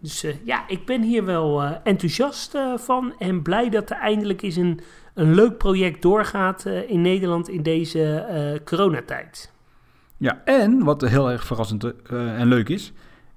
[0.00, 4.80] dus ja, ik ben hier wel enthousiast van en blij dat er eindelijk eens een,
[5.14, 9.52] een leuk project doorgaat in Nederland in deze coronatijd.
[10.16, 12.92] Ja, en wat heel erg verrassend en leuk is,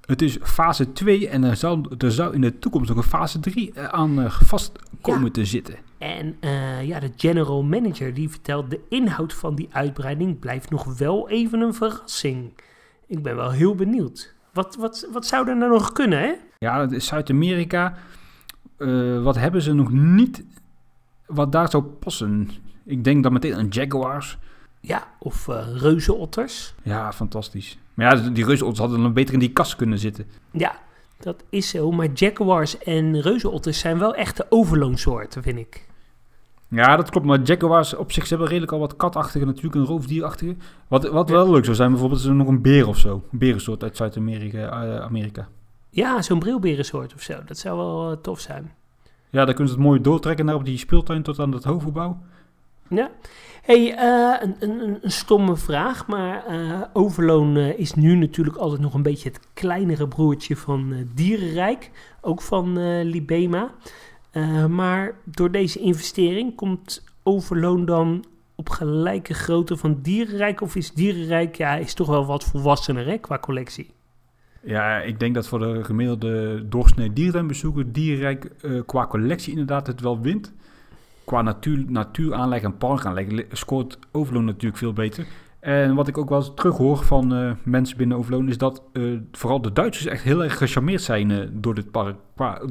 [0.09, 3.39] het is fase 2 en er zou, er zou in de toekomst nog een fase
[3.39, 5.31] 3 aan uh, vast komen ja.
[5.31, 5.75] te zitten.
[5.97, 10.97] En uh, ja, de general manager die vertelt de inhoud van die uitbreiding blijft nog
[10.97, 12.51] wel even een verrassing.
[13.07, 14.33] Ik ben wel heel benieuwd.
[14.53, 16.33] Wat, wat, wat zou er nou nog kunnen, hè?
[16.57, 17.97] Ja, dat is Zuid-Amerika.
[18.77, 20.43] Uh, wat hebben ze nog niet
[21.25, 22.49] wat daar zou passen?
[22.85, 24.37] Ik denk dan meteen aan Jaguars.
[24.81, 26.75] Ja, of uh, reuzenotters.
[26.83, 27.77] Ja, fantastisch.
[27.99, 30.25] Maar ja, die reuzenotters hadden dan beter in die kast kunnen zitten.
[30.51, 30.79] Ja,
[31.19, 31.91] dat is zo.
[31.91, 35.87] Maar jaguars en reuzenotters zijn wel echte overloonsoorten, vind ik.
[36.67, 37.25] Ja, dat klopt.
[37.25, 40.55] Maar jaguars op zich ze hebben redelijk al wat katachtige, natuurlijk een roofdierachtige.
[40.87, 43.23] Wat, wat wel leuk zou zijn, bijvoorbeeld is er nog een beer of zo.
[43.31, 44.85] Een berensoort uit Zuid-Amerika.
[44.85, 45.47] Uh, Amerika.
[45.89, 47.43] Ja, zo'n brilberensoort of zo.
[47.45, 48.71] Dat zou wel uh, tof zijn.
[49.29, 52.17] Ja, dan kunnen ze het mooi doortrekken naar op die speeltuin tot aan het hoofdgebouw.
[52.89, 53.11] Ja.
[53.61, 59.03] Hey, uh, een, stomme vraag, maar uh, Overloon uh, is nu natuurlijk altijd nog een
[59.03, 61.91] beetje het kleinere broertje van Dierenrijk,
[62.21, 63.71] ook van Libema.
[64.69, 70.61] maar door deze investering komt Overloon dan op gelijke grootte van Dierenrijk?
[70.61, 73.89] Of is Dierenrijk ja, is toch wel wat volwassener qua collectie?
[74.63, 78.51] Ja, ik denk dat voor de gemiddelde doorsnee dierentuinbezoeker Dierenrijk
[78.85, 80.53] qua collectie inderdaad het wel wint
[81.29, 85.25] qua natuur, natuur aanleggen en park aanleggen scoort Overloon natuurlijk veel beter.
[85.59, 88.47] En wat ik ook wel eens terughoor van uh, mensen binnen Overloon...
[88.47, 92.15] is dat uh, vooral de Duitsers echt heel erg gecharmeerd zijn uh, door dit park...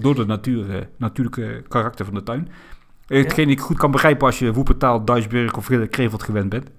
[0.02, 2.48] door de natuur, natuurlijke karakter van de tuin.
[3.06, 6.70] Hetgeen ik goed kan begrijpen als je Woepertaal, Duisburg of Kreveld gewend bent.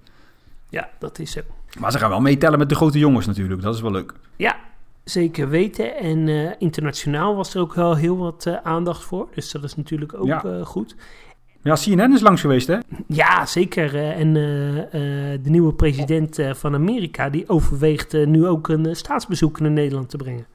[0.68, 1.40] Ja, dat is zo.
[1.78, 3.62] Maar ze gaan wel meetellen met de grote jongens natuurlijk.
[3.62, 4.12] Dat is wel leuk.
[4.36, 4.56] Ja,
[5.04, 5.96] zeker weten.
[5.96, 9.28] En internationaal was er ook wel heel wat aandacht voor.
[9.34, 10.64] Dus dat is natuurlijk ook ja.
[10.64, 10.96] goed.
[11.62, 12.78] Ja, CNN is langs geweest, hè?
[13.06, 13.96] Ja, zeker.
[13.96, 17.30] En de nieuwe president van Amerika...
[17.30, 20.46] die overweegt nu ook een staatsbezoek naar Nederland te brengen.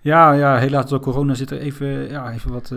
[0.00, 2.72] Ja, ja helaas door corona zit er even, ja, even wat...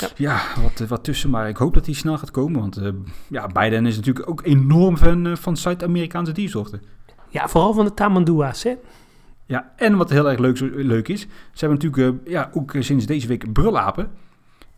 [0.00, 1.30] Ja, ja wat, wat tussen.
[1.30, 2.60] Maar ik hoop dat hij snel gaat komen.
[2.60, 2.80] Want
[3.28, 6.82] ja, Biden is natuurlijk ook enorm fan van Zuid-Amerikaanse diersoorten.
[7.28, 8.74] Ja, vooral van de tamandua's, hè?
[9.46, 11.20] Ja, en wat heel erg leuk, leuk is,
[11.52, 14.10] ze hebben natuurlijk uh, ja, ook sinds deze week brulapen.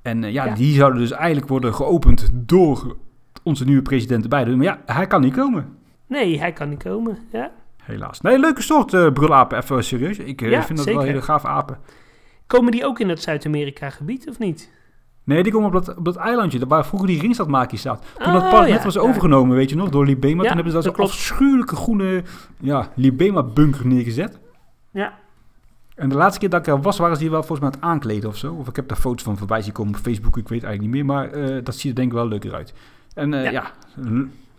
[0.03, 2.97] En uh, ja, ja, die zouden dus eigenlijk worden geopend door
[3.43, 4.57] onze nieuwe president Biden.
[4.57, 5.77] Maar ja, hij kan niet komen.
[6.07, 7.51] Nee, hij kan niet komen, ja.
[7.83, 8.21] Helaas.
[8.21, 10.19] Nee, leuke soort uh, brulapen, even serieus.
[10.19, 11.01] Ik ja, vind dat zeker.
[11.01, 11.79] wel hele gaaf apen.
[12.47, 14.71] Komen die ook in het Zuid-Amerika-gebied, of niet?
[15.25, 18.07] Nee, die komen op dat, op dat eilandje, waar vroeger die ringstadmaakje staat.
[18.19, 20.43] Toen oh, dat park ja, net was overgenomen, weet je nog, door Libema.
[20.43, 22.23] toen hebben ze dat, dat afschuwelijke groene
[22.61, 24.41] ja, Libema-bunker neergezet.
[24.93, 25.19] Ja.
[26.03, 27.79] En de laatste keer dat ik er was, waren ze hier wel volgens mij aan
[27.81, 28.55] het aankleden of zo.
[28.55, 31.05] Of ik heb daar foto's van voorbij zien komen op Facebook, ik weet eigenlijk niet
[31.05, 31.15] meer.
[31.15, 32.75] Maar uh, dat ziet er denk ik wel leuker uit.
[33.15, 33.73] En uh, ja, ja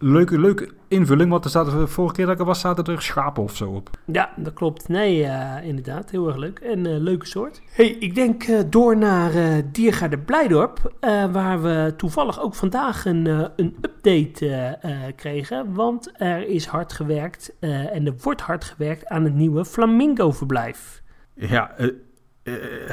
[0.03, 1.29] leuke, leuke invulling.
[1.29, 3.69] Want er zaten de vorige keer dat ik er was, zaten er schapen of zo
[3.69, 3.89] op.
[4.05, 4.87] Ja, dat klopt.
[4.87, 6.09] Nee, uh, inderdaad.
[6.09, 6.59] Heel erg leuk.
[6.59, 7.61] En uh, leuke soort.
[7.71, 10.93] hey, ik denk uh, door naar uh, Diergaarde Blijdorp.
[11.31, 13.25] waar we toevallig ook vandaag een,
[13.55, 14.77] een update
[15.15, 15.73] kregen.
[15.73, 21.02] Want er is hard gewerkt en er wordt hard gewerkt aan het nieuwe Flamingo-verblijf.
[21.35, 21.71] Ja,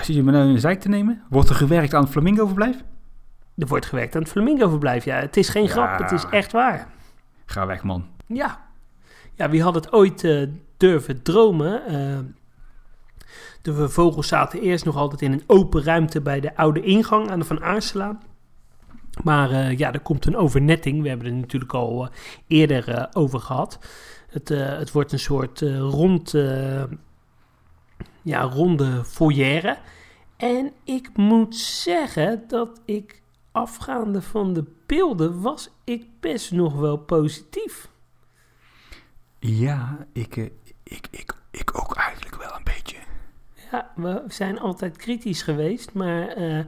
[0.03, 1.23] zie je me nou in de zijk te nemen?
[1.29, 2.77] Wordt er gewerkt aan het Flamingo-verblijf?
[3.57, 5.17] Er wordt gewerkt aan het Flamingo-verblijf, ja.
[5.17, 5.69] Het is geen ja.
[5.69, 6.89] grap, het is echt waar.
[7.45, 8.07] Ga weg, man.
[8.27, 8.69] Ja.
[9.35, 11.83] Ja, wie had het ooit uh, durven dromen?
[11.89, 12.19] Uh,
[13.63, 17.39] de vogels zaten eerst nog altijd in een open ruimte bij de oude ingang aan
[17.39, 18.19] de Van Aarsela.
[19.23, 21.03] Maar uh, ja, er komt een overnetting.
[21.03, 22.09] We hebben het natuurlijk al
[22.47, 23.79] eerder over gehad.
[24.31, 26.35] Het, het wordt een soort rond,
[28.23, 29.81] ja, ronde foyer.
[30.37, 36.97] En ik moet zeggen dat ik afgaande van de beelden was ik best nog wel
[36.97, 37.89] positief.
[39.39, 40.45] Ja, ik, eh,
[40.83, 42.97] ik, ik, ik ook eigenlijk wel een beetje.
[43.71, 46.59] Ja, we zijn altijd kritisch geweest, maar uh,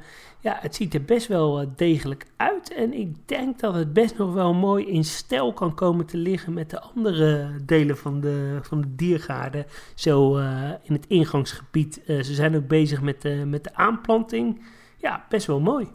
[0.41, 2.75] ja, het ziet er best wel eh, degelijk uit.
[2.75, 6.53] En ik denk dat het best nog wel mooi in stijl kan komen te liggen
[6.53, 9.67] met de andere delen van de, van de diergaarden.
[9.95, 12.01] Zo uh, in het ingangsgebied.
[12.07, 14.63] ze zijn ook bezig met de, met de aanplanting.
[14.97, 15.89] Ja, best wel mooi.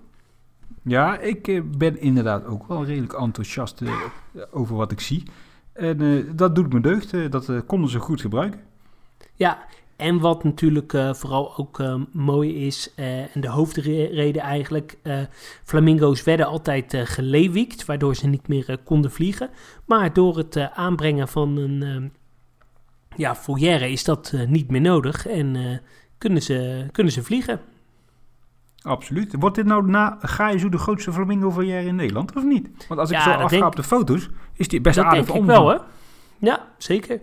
[0.81, 3.93] Ja, ik eh, ben inderdaad ook wel redelijk enthousiast eh,
[4.51, 5.23] over wat ik zie.
[5.73, 7.31] En dat doet me deugd.
[7.31, 8.59] dat konden ze goed gebruiken.
[9.33, 9.65] Ja,
[9.97, 14.97] en wat natuurlijk vooral ook mooi is, en de hoofdreden eigenlijk,
[15.63, 19.49] flamingo's werden altijd gelewiekt, waardoor ze niet meer konden vliegen.
[19.85, 22.11] Maar door het aanbrengen van een
[23.15, 25.81] ja, foyer is dat niet meer nodig en
[26.17, 27.61] kunnen, ze, kunnen ze vliegen.
[28.81, 29.35] Absoluut.
[29.39, 32.69] Wordt dit nou na Gaizu de grootste flamingo volière in Nederland, of niet?
[32.87, 35.45] Want als ik zo afga op de foto's, is die best dat aardig denk ik
[35.45, 35.77] wel, hè?
[36.37, 37.21] Ja, zeker.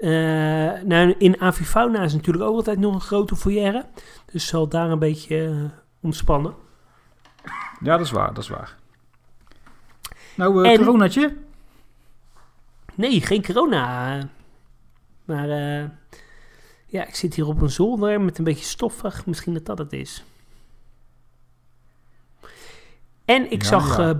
[0.00, 3.84] Uh, nou, in avifauna is natuurlijk ook altijd nog een grote foyer.
[4.32, 5.64] Dus zal daar een beetje uh,
[6.00, 6.54] ontspannen.
[7.80, 8.76] Ja, dat is waar, dat is waar.
[10.36, 10.76] Nou, uh, en...
[10.76, 11.36] coronaatje?
[12.94, 14.18] Nee, geen corona.
[15.24, 15.48] Maar
[16.86, 19.26] ja, ik zit hier op een zolder met een beetje stoffig.
[19.26, 20.24] Misschien dat dat het is.
[23.24, 24.14] En ik zag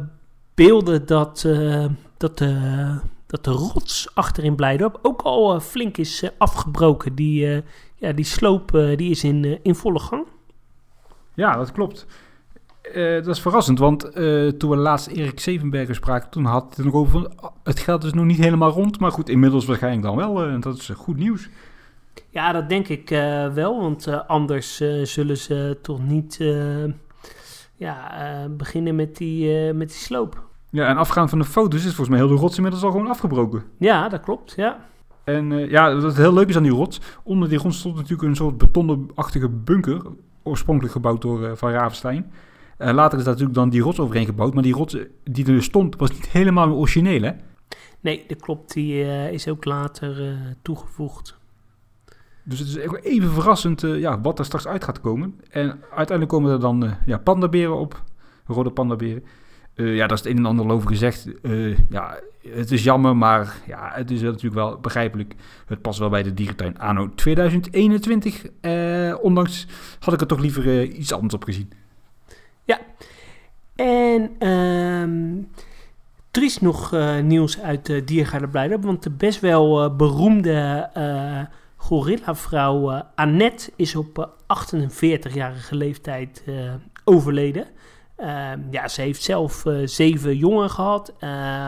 [0.55, 1.49] beelden dat,
[2.17, 7.15] dat, de, dat de rots achter in Blijdorp ook al uh, flink is afgebroken.
[7.15, 7.63] Die,
[7.97, 10.27] ja, die sloop die is in, in volle gang.
[11.35, 12.07] Ja, dat klopt.
[12.93, 14.01] dat is verrassend, want
[14.59, 18.05] toen we laatst Erik Zevenberger spraken, toen had het nog over van, oh, het geld
[18.05, 19.01] is nog niet helemaal rond.
[19.01, 20.43] Maar goed, inmiddels waarschijnlijk dan wel.
[20.43, 21.49] En dat is goed nieuws.
[22.31, 23.09] Ja, dat denk ik
[23.55, 26.39] wel, want anders zullen ze toch niet
[27.77, 30.49] ja, beginnen met die, met die sloop.
[30.71, 33.09] Ja, en afgaan van de foto's is volgens mij heel de rots inmiddels al gewoon
[33.09, 33.63] afgebroken.
[33.79, 34.89] Ja, dat klopt, ja.
[35.25, 38.23] En uh, ja, wat heel leuk is aan die rots, onder die grond stond natuurlijk
[38.23, 40.03] een soort betonachtige bunker,
[40.43, 42.33] oorspronkelijk gebouwd door Van Ravenstein.
[42.79, 45.97] later is daar natuurlijk dan die rots overheen gebouwd, maar die rots die er stond
[45.97, 47.33] was niet helemaal origineel, hè?
[48.01, 48.73] Nee, dat klopt.
[48.73, 49.03] Die
[49.33, 51.39] is ook later toegevoegd.
[52.43, 55.41] Dus het is even verrassend ja, wat er straks uit gaat komen.
[55.51, 58.03] En uiteindelijk komen er dan ja, pandaberen op,
[58.47, 59.25] rode pandaberen.
[59.81, 61.29] Uh, ja, daar is het een en ander over gezegd.
[61.89, 65.35] ja, het is jammer, maar ja, het is natuurlijk wel begrijpelijk.
[65.67, 68.47] Het past wel bij de dierentuin anno 2021.
[68.61, 69.67] Eh, ondanks
[69.99, 71.71] had ik er toch liever eh, iets anders op gezien.
[72.65, 72.79] Ja,
[73.77, 75.37] en ehm,
[76.31, 80.91] er is nog nieuws uit uh, Blijdorp, want de best wel beroemde
[81.77, 86.45] gorilla-vrouw Annette is op 48-jarige leeftijd
[87.05, 87.67] overleden.
[88.21, 91.15] Ehm, ja, ze heeft zelf zeven jongen gehad,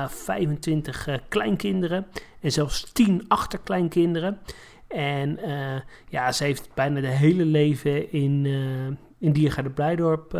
[0.08, 2.06] 25 kleinkinderen
[2.40, 4.38] en zelfs 10 achterkleinkinderen.
[4.88, 5.38] En
[6.08, 8.46] ja, ze heeft bijna de hele leven in,
[9.18, 10.38] in Diergaarde Blijdorp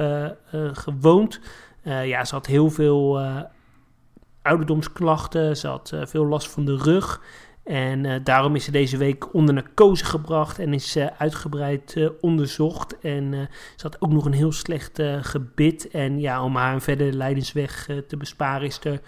[0.72, 1.40] gewoond.
[1.85, 3.20] ja, ze had heel veel
[4.42, 5.57] ouderdomsklachten.
[5.57, 7.20] Ze had veel last van de rug.
[7.64, 12.09] En uh, daarom is ze deze week onder narcose gebracht en is uh, uitgebreid uh,
[12.20, 12.98] onderzocht.
[12.98, 15.88] En ze had ook nog een heel slecht gebit.
[15.88, 19.01] En ja, om haar een verdere lijdensweg te besparen is er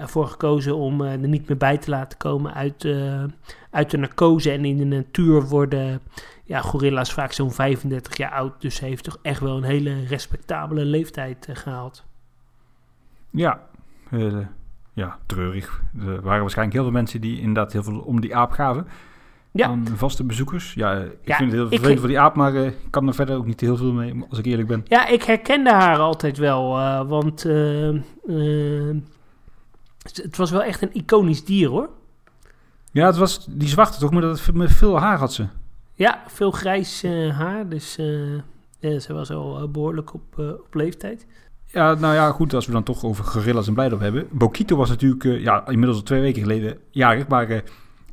[0.00, 2.86] ervoor gekozen om er niet meer bij te laten komen uit,
[3.70, 4.50] uit de narcose.
[4.50, 6.00] En in de natuur worden
[6.44, 8.60] ja, gorilla's vaak zo'n 35 jaar oud.
[8.60, 12.04] Dus ze heeft toch echt wel een hele respectabele leeftijd gehaald.
[13.30, 13.60] Ja,
[14.98, 15.82] ja, treurig.
[16.00, 18.86] Er waren waarschijnlijk heel veel mensen die inderdaad heel veel om die aap gaven.
[19.50, 19.66] Ja.
[19.66, 20.74] Aan vaste bezoekers.
[20.74, 23.14] Ja, ik ja, vind het heel vervelend voor die aap, maar uh, ik kan er
[23.14, 24.84] verder ook niet heel veel mee, als ik eerlijk ben.
[24.88, 27.42] Ja, ik herkende haar altijd wel, uh, want
[30.02, 31.88] het was wel echt een iconisch dier, hoor.
[32.90, 35.46] Ja, het was die zwarte toch, maar dat, met veel haar had ze.
[35.94, 37.96] Ja, veel grijs haar, dus
[38.78, 41.26] ja, ze was al behoorlijk op, op leeftijd.
[41.70, 44.26] Ja, nou ja, goed, als we dan toch over gorillas en blijdorp hebben.
[44.30, 47.58] Bokito was natuurlijk, uh, ja, inmiddels al twee weken geleden jarig, maar uh,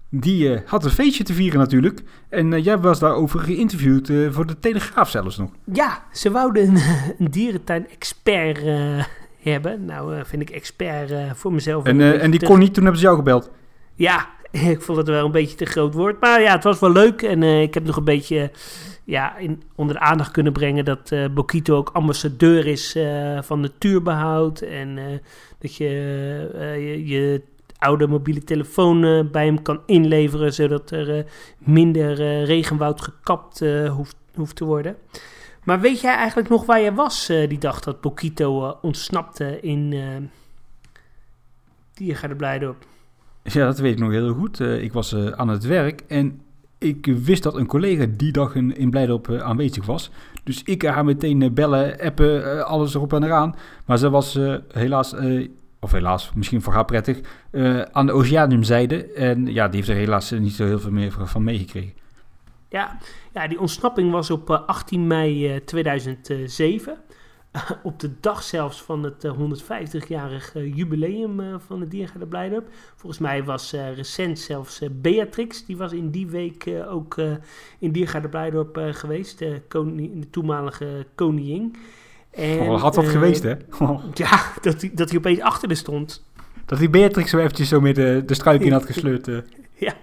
[0.10, 2.04] die uh, had een feestje te vieren natuurlijk.
[2.30, 5.50] En jij was daarover geïnterviewd voor de Telegraaf zelfs nog.
[5.74, 6.82] Ja, ze wouden een,
[7.20, 8.60] een dierentuin-expert
[9.42, 9.86] hebben.
[9.86, 11.84] Nou, vind ik expert voor mezelf.
[11.84, 13.52] En, en die kon niet, toen hebben ze jou gebeld.
[13.96, 16.22] Ja, ik vond het wel een beetje te groot woord.
[16.22, 17.22] Maar ja, het was wel leuk.
[17.22, 18.52] En ik heb nog een beetje
[19.06, 23.60] ja, in, onder de aandacht kunnen brengen dat uh, Bokito ook ambassadeur is uh, van
[23.60, 24.62] natuurbehoud.
[24.62, 25.06] En uh,
[25.60, 27.42] dat je, je,
[27.78, 31.26] oude mobiele telefoon bij hem kan inleveren, zodat er
[31.58, 34.96] minder regenwoud gekapt hoeft, hoeft te worden.
[35.64, 39.94] Maar weet jij eigenlijk nog waar je was die dag dat Bokito ontsnapte in
[41.94, 42.86] Diergaarde Blijdorp?
[43.44, 44.60] Ja, dat weet ik nog heel goed.
[44.60, 46.42] ik was aan het werk en
[46.78, 50.12] ik wist dat een collega die dag in, in uh, aanwezig was.
[50.44, 53.56] Dus ik haar meteen uh, bellen, appen, uh, alles erop en eraan.
[53.86, 54.40] Maar ze was
[54.72, 55.16] helaas,
[55.80, 57.20] of helaas, misschien voor haar prettig,
[57.92, 59.14] aan de Oceaniumzijde.
[59.14, 61.94] En ja, die heeft er helaas niet zo heel veel meer van meegekregen.
[62.70, 62.98] Ja,
[63.34, 66.98] ja, die ontsnapping was op 18 mei 2007.
[67.84, 72.68] op de dag zelfs van het 150-jarig eh, jubileum eh, van de Diergaarde Blijdorp.
[72.96, 77.16] Volgens mij was recent zelfs Beatrix, die was in die week ook
[77.80, 81.76] in Diergaarde Blijdorp geweest, de, koning, de toenmalige koningin.
[82.32, 83.54] En, oh, had wat geweest, hè?
[84.14, 86.26] Ja, dat hij, dat hij opeens achter de stond.
[86.66, 89.30] Dat die Beatrix zo eventjes zo met de, de struik in had gesleurd.
[89.74, 89.94] ja.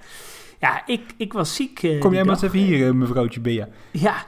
[0.58, 1.96] Ja, ik, ik was ziek.
[1.98, 3.68] Kom jij maar eens even hier, mevrouwtje Bea.
[3.90, 4.26] Ja,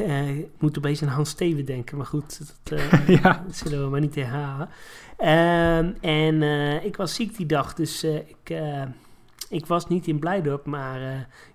[0.00, 3.42] uh, ik moet opeens aan Hans Steven denken, maar goed, dat, uh, ja.
[3.46, 4.68] dat zullen we maar niet herhalen.
[5.18, 8.54] Uh, en eh, ik was ziek die dag, dus ik,
[9.48, 11.00] ik was niet in Blijdorp, maar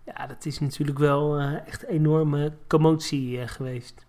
[0.05, 4.05] ja, dat is natuurlijk wel echt een enorme commotie geweest.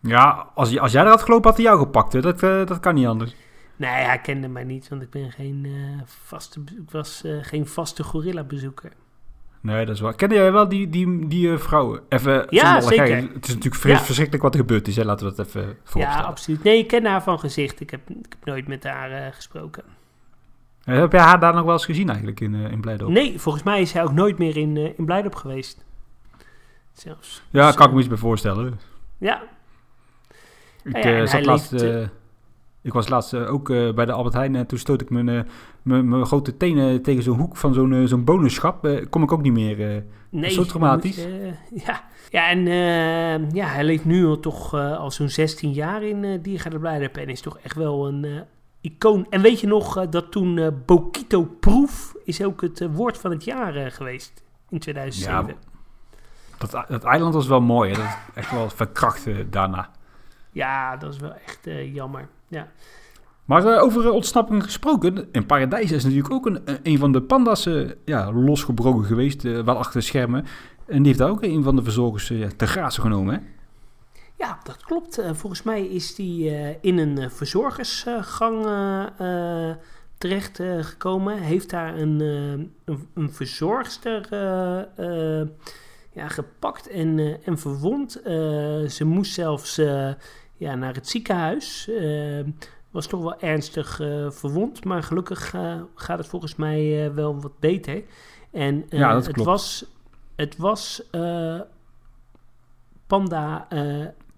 [0.00, 2.20] Ja, als, als jij er had gelopen, had hij jou gepakt, hè?
[2.20, 3.34] Dat, dat kan niet anders.
[3.76, 5.66] Nee, hij kende mij niet, want ik ben geen,
[6.04, 8.92] vaste, ik was geen vaste gorilla-bezoeker.
[9.66, 10.14] Nee, dat is waar.
[10.14, 12.00] Kende jij wel die, die, die uh, vrouw?
[12.08, 13.16] Even ja, zeker.
[13.16, 13.98] Het is natuurlijk ja.
[13.98, 14.96] verschrikkelijk wat er gebeurd is.
[14.96, 15.04] Hè?
[15.04, 16.20] Laten we dat even voorstellen.
[16.20, 16.62] Ja, absoluut.
[16.62, 17.80] Nee, ik ken haar van gezicht.
[17.80, 19.82] Ik heb, ik heb nooit met haar uh, gesproken.
[20.84, 23.10] Uh, heb jij haar daar nog wel eens gezien eigenlijk in, in Blijdorp?
[23.10, 25.84] Nee, volgens mij is zij ook nooit meer in, in Blijdorp geweest.
[26.92, 27.42] Zelfs.
[27.50, 28.80] Ja, kan ik me iets bij voorstellen.
[29.18, 29.42] Ja.
[30.84, 31.84] Ik ja, zat laatst...
[32.86, 35.28] Ik was laatst uh, ook uh, bij de Albert Heijn en toen stoot ik mijn,
[35.28, 35.42] uh,
[35.82, 39.06] mijn grote tenen tegen zo'n hoek van zo'n zo'n bonusschap.
[39.10, 40.04] kom ik ook niet meer.
[40.30, 40.50] nee.
[40.50, 41.16] Zo traumatisch.
[41.26, 42.04] Moet, ja.
[42.30, 42.64] ja, en
[43.52, 47.40] ja, hij leeft nu al toch al zo'n 16 jaar in uh, Diergaarde en is
[47.40, 48.44] toch echt wel een
[48.80, 49.26] icoon.
[49.30, 53.90] En weet je nog dat toen Bokito Proef is ook het woord van het jaar
[53.90, 55.46] geweest in 2007.
[55.46, 55.54] Ja,
[56.58, 57.90] dat, dat eiland was wel mooi.
[57.90, 57.96] Hè?
[57.96, 59.90] Dat is echt wel verkracht daarna.
[60.52, 62.68] Ja, dat is wel echt jammer ja.
[63.46, 67.68] Maar uh, over ontsnapping gesproken, in Paradijs is natuurlijk ook een, een van de panda's
[68.04, 70.44] ja, losgebroken geweest, wel achter de schermen.
[70.86, 73.40] En die heeft daar ook een van de verzorgers te grazen genomen, hè?
[74.38, 75.22] Ja, dat klopt.
[75.32, 78.66] volgens mij is die in een verzorgersgang
[80.18, 81.38] terecht gekomen.
[81.38, 84.26] Heeft daar een, een, een, verzorgster
[86.12, 88.20] ja, gepakt en, en verwond.
[88.88, 89.80] ze moest zelfs
[90.56, 91.90] ja, naar het ziekenhuis.
[92.90, 93.96] was toch wel ernstig
[94.28, 95.54] verwond, maar gelukkig
[95.94, 98.02] gaat het volgens mij wel wat beter.
[98.52, 99.84] En ja, dat het was,
[100.36, 101.02] het was
[103.06, 103.68] Panda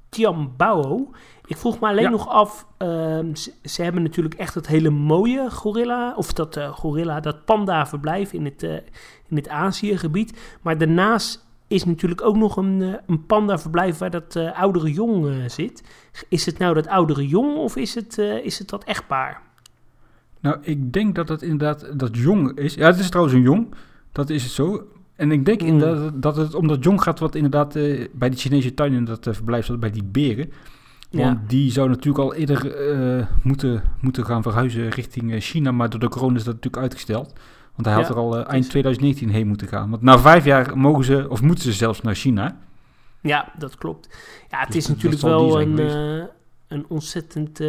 [0.09, 1.11] Tiambao.
[1.47, 6.15] Ik vroeg me alleen nog af, ehm, ze, hebben natuurlijk echt het hele mooie gorilla,
[6.17, 8.75] of dat uh, gorilla, dat panda verblijf in het, uh,
[9.29, 10.59] in het Aziëgebied.
[10.63, 15.51] Maar daarnaast is natuurlijk ook nog een, uh, een panda verblijf waar dat oudere jong
[15.51, 15.83] zit.
[16.29, 19.43] Is het nou dat oudere jong of is het, is het dat echtpaar?
[20.41, 22.75] Nou, ik denk dat het inderdaad dat jong is.
[22.75, 23.75] Ja, het is trouwens een jong,
[24.13, 24.87] dat is het zo.
[25.17, 25.69] En ik denk hmm.
[25.69, 27.73] inderdaad dat het om dat jong gaat wat inderdaad
[28.13, 30.53] bij die Chinese tuin in dat verblijf zat, bij die beren.
[31.11, 36.01] Want die zou natuurlijk al eerder moeten, moeten gaan verhuizen richting eh, China, maar door
[36.01, 37.33] de corona is dat natuurlijk uitgesteld.
[37.79, 39.91] Want hij had er al uh, eind 2019 heen moeten gaan.
[39.91, 42.59] Want na vijf jaar mogen ze, of moeten ze zelfs naar China.
[43.21, 44.09] Ja, dat klopt.
[44.51, 45.79] Ja, het dus is natuurlijk wel een,
[46.69, 47.61] een ontzettend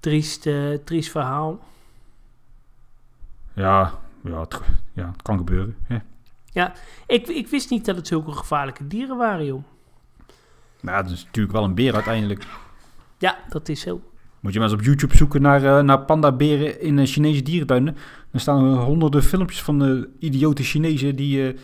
[0.00, 0.48] triest,
[0.84, 1.60] triest verhaal.
[3.52, 3.92] Ja,
[4.24, 4.60] ja, het,
[4.92, 5.76] ja, het kan gebeuren.
[5.82, 5.98] Hè.
[6.44, 6.72] Ja,
[7.06, 9.62] ik, ik wist niet dat het zulke gevaarlijke dieren waren, joh.
[10.80, 12.46] Nou, dat is natuurlijk wel een beer uiteindelijk.
[13.18, 14.00] Ja, dat is zo.
[14.46, 17.96] Moet je maar eens op YouTube zoeken naar, uh, naar panda-beren in uh, Chinese dierentuinen.
[18.30, 21.58] Dan staan er honderden filmpjes van de idiote Chinezen die uh,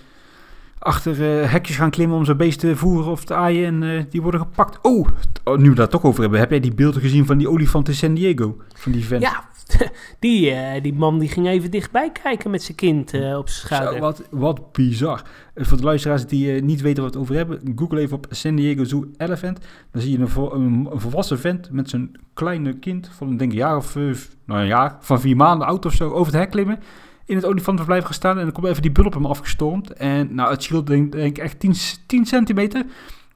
[0.78, 1.16] achter
[1.50, 3.82] hekjes gaan klimmen om zijn beest te voeren of te aaien.
[3.82, 4.78] En die worden gepakt.
[4.82, 5.08] Oh,
[5.44, 6.40] oh, nu we daar toch over hebben.
[6.40, 8.56] Heb jij die beelden gezien van die olifant in San Diego?
[8.74, 9.22] Van die vent?
[9.22, 9.48] Ja,
[10.18, 13.66] die, uh, die man die ging even dichtbij kijken met zijn kind uh, op zijn
[13.66, 13.94] schouder.
[13.94, 15.22] Zo, wat, wat bizar.
[15.54, 18.26] Uh, voor de luisteraars die niet weten wat we het over hebben, google even op
[18.30, 19.58] San Diego Zoo Elephant.
[19.90, 23.58] Dan zie je een, vo een, volwassen vent met zijn kleine kind van denk een
[23.58, 26.78] jaar of nou een jaar, van vier maanden oud of zo, over het hek klimmen.
[27.24, 29.92] In het olifantenverblijf gestaan en dan komt even die bul op hem afgestormd.
[29.92, 31.74] En nou, het scheelt denk, denk ik echt 10,
[32.06, 32.84] 10 centimeter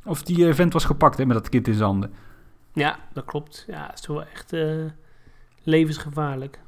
[0.04, 2.12] of die vent was gepakt hè, met dat kind in zijn handen.
[2.72, 3.64] Ja, dat klopt.
[3.66, 4.52] Ja, het is wel echt
[5.66, 6.58] levensgevaarlijk.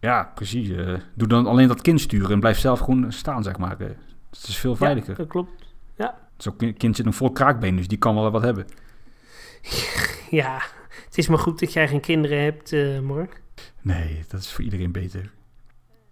[0.00, 0.68] Ja, precies.
[0.68, 3.80] Uh, doe dan alleen dat kind sturen en blijf zelf gewoon staan, zeg maar.
[3.80, 3.88] Uh,
[4.30, 5.10] het is veel veiliger.
[5.10, 5.66] Ja, dat klopt.
[5.96, 6.18] Ja.
[6.36, 8.66] Zo'n kind zit een vol kraakbeen, dus die kan wel wat hebben.
[10.30, 10.62] Ja,
[11.04, 13.42] het is maar goed dat jij geen kinderen hebt, uh, Mark.
[13.82, 15.30] Nee, dat is voor iedereen beter.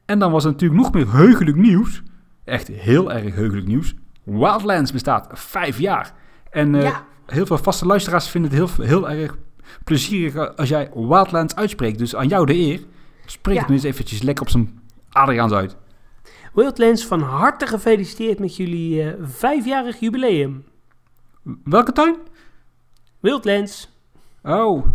[0.04, 2.02] En dan was er natuurlijk nog meer heugelijk nieuws.
[2.44, 3.94] Echt heel erg heugelijk nieuws.
[4.22, 6.12] Wildlands bestaat vijf jaar.
[6.50, 6.74] En
[7.26, 9.36] heel veel vaste luisteraars vinden het heel, heel erg
[9.84, 11.98] plezierig als jij Wildlands uitspreekt.
[11.98, 12.80] Dus aan jou de eer.
[13.26, 15.76] Spreek het nu eens eventjes lekker op zijn Adriaans uit.
[16.52, 20.64] Wildlands, van harte gefeliciteerd met jullie uh, vijfjarig jubileum.
[21.64, 22.16] Welke tuin?
[23.20, 23.94] Wildlands.
[24.42, 24.86] Oh,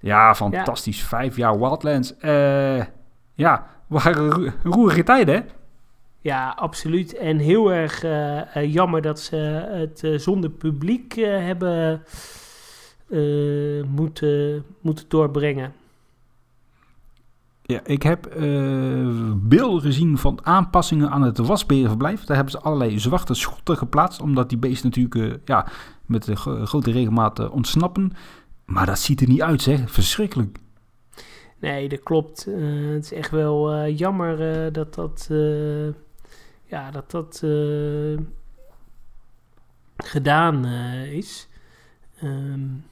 [0.00, 1.02] ja, fantastisch.
[1.02, 2.14] Vijf jaar Wildlands.
[2.20, 2.84] Uh,
[3.34, 5.40] ja, waren roerige tijden, hè?
[6.20, 7.16] Ja, absoluut.
[7.16, 9.36] En heel erg uh, jammer dat ze
[9.70, 12.02] het zonder publiek hebben
[13.12, 15.72] uh, moeten, moeten doorbrengen.
[17.62, 22.24] Ja, ik heb uh, beelden gezien van aanpassingen aan het wasberenverblijf.
[22.24, 25.66] Daar hebben ze allerlei zwarte schotten geplaatst, omdat die beesten natuurlijk uh, ja,
[26.06, 28.12] met de grote regelmaat ontsnappen.
[28.64, 29.90] Maar dat ziet er niet uit, zeg.
[29.90, 30.58] Verschrikkelijk.
[31.58, 32.44] Nee, dat klopt.
[32.94, 35.28] het is echt wel jammer dat dat,
[36.64, 37.42] ja, dat, dat
[39.96, 40.66] gedaan
[41.04, 41.48] is.
[42.22, 42.84] Um,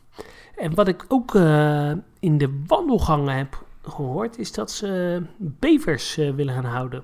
[0.60, 6.34] en wat ik ook uh, in de wandelgangen heb gehoord, is dat ze bevers uh,
[6.34, 7.02] willen gaan houden.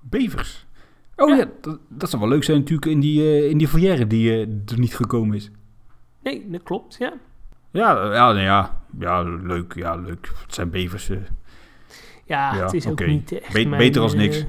[0.00, 0.66] Bevers?
[1.16, 3.68] Oh ja, ja dat, dat, zou wel leuk zijn natuurlijk in die, uh, in die
[3.68, 5.50] foyer die er niet gekomen is.
[6.22, 7.12] Nee, dat klopt, ja.
[7.70, 10.30] Ja, ja, nee, ja, ja leuk, ja, leuk.
[10.42, 11.06] Het zijn bevers.
[11.06, 14.44] Ja, ja, het is ook niet echt Be mijn, Beter als niks.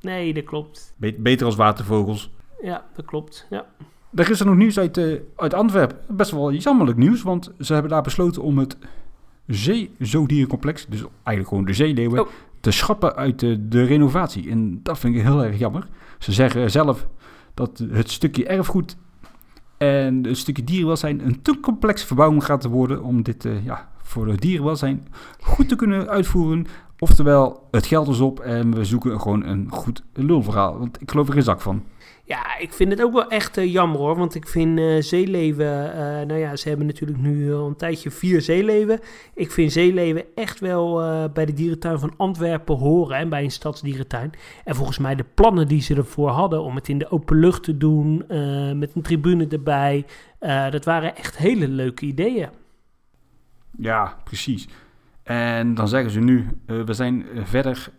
[0.00, 0.94] nee, dat klopt.
[0.96, 2.30] Be beter als watervogels.
[2.62, 3.66] Ja, dat klopt, ja.
[4.14, 5.98] Er is er nog nieuws uit, uh, uit Antwerpen.
[6.08, 8.76] Best wel jammerlijk nieuws, want ze hebben daar besloten om het
[9.46, 12.28] zeezodierencomplex, dus eigenlijk gewoon de zeeleeuwen, oh.
[12.60, 14.50] te schrappen uit de, de renovatie.
[14.50, 15.86] En dat vind ik heel erg jammer.
[16.18, 17.06] Ze zeggen zelf
[17.54, 18.96] dat het stukje erfgoed
[19.76, 24.28] en het stukje dierenwelzijn een te complexe verbouwing gaat worden om dit uh, ja, voor
[24.28, 25.06] het dierenwelzijn
[25.40, 26.66] goed te kunnen uitvoeren.
[26.98, 30.78] Oftewel, het geld is op en we zoeken gewoon een goed lulverhaal.
[30.78, 31.82] Want ik geloof er geen zak van.
[32.26, 34.16] Ja, ik vind het ook wel echt uh, jammer hoor.
[34.16, 35.66] Want ik vind uh, zeeleven.
[35.66, 39.00] Uh, nou ja, ze hebben natuurlijk nu al een tijdje vier zeeleven.
[39.34, 40.94] Ik vind zeeleven echt wel
[41.32, 43.16] bij de dierentuin van Antwerpen horen.
[43.16, 44.30] En bij een stadsdierentuin.
[44.64, 47.62] En volgens mij de plannen die ze ervoor hadden om het in de open lucht
[47.62, 48.24] te doen.
[48.78, 50.06] met een tribune erbij.
[50.70, 52.48] dat waren echt hele leuke ideeën.
[53.78, 54.68] Ja, precies.
[55.22, 57.90] En dan zeggen ze nu, we zijn verder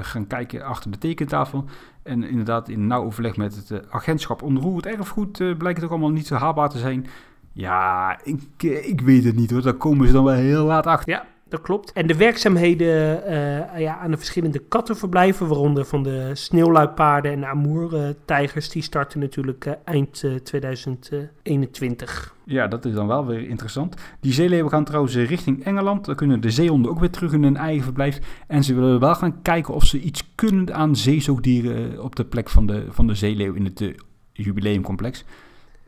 [0.00, 1.64] gaan kijken achter de tekentafel.
[2.02, 6.26] En inderdaad in nauw overleg met het agentschap onroerend erfgoed blijkt het ook allemaal niet
[6.26, 7.06] zo haalbaar te zijn.
[7.52, 9.62] Ja, ik, ik weet het niet hoor.
[9.62, 11.12] Daar komen ze dan wel heel laat achter.
[11.12, 11.92] Ja, dat klopt.
[11.92, 17.46] En de werkzaamheden uh, ja, aan de verschillende kattenverblijven, waaronder van de sneeuwluipaarden en de
[17.46, 22.34] amoertijgers, die starten natuurlijk uh, eind uh, 2021.
[22.44, 23.94] Ja, dat is dan wel weer interessant.
[24.20, 26.04] Die zeeleeuwen gaan trouwens richting Engeland.
[26.04, 28.18] Dan kunnen de zeehonden ook weer terug in hun eigen verblijf.
[28.46, 32.48] En ze willen wel gaan kijken of ze iets kunnen aan zeezoogdieren op de plek
[32.48, 33.94] van de, van de zeeleeuw in het
[34.32, 35.24] jubileumcomplex.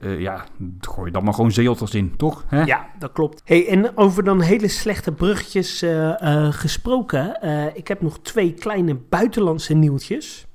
[0.05, 0.45] Uh, ja,
[0.81, 2.45] gooi dan maar gewoon zeelters in, toch?
[2.51, 3.43] Ja, dat klopt.
[3.45, 7.39] Hey, en over dan hele slechte bruggetjes uh, uh, gesproken.
[7.75, 10.47] ik heb nog twee kleine buitenlandse nieuwtjes.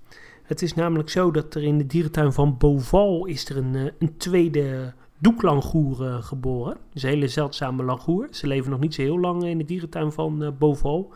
[0.43, 4.17] Het is namelijk zo dat er in de dierentuin van Boval is er een, een
[4.17, 6.77] tweede doeklangoer geboren.
[6.93, 8.27] Dus een hele zeldzame langoer.
[8.31, 11.13] Ze leven nog niet zo heel lang in de dierentuin van Boval.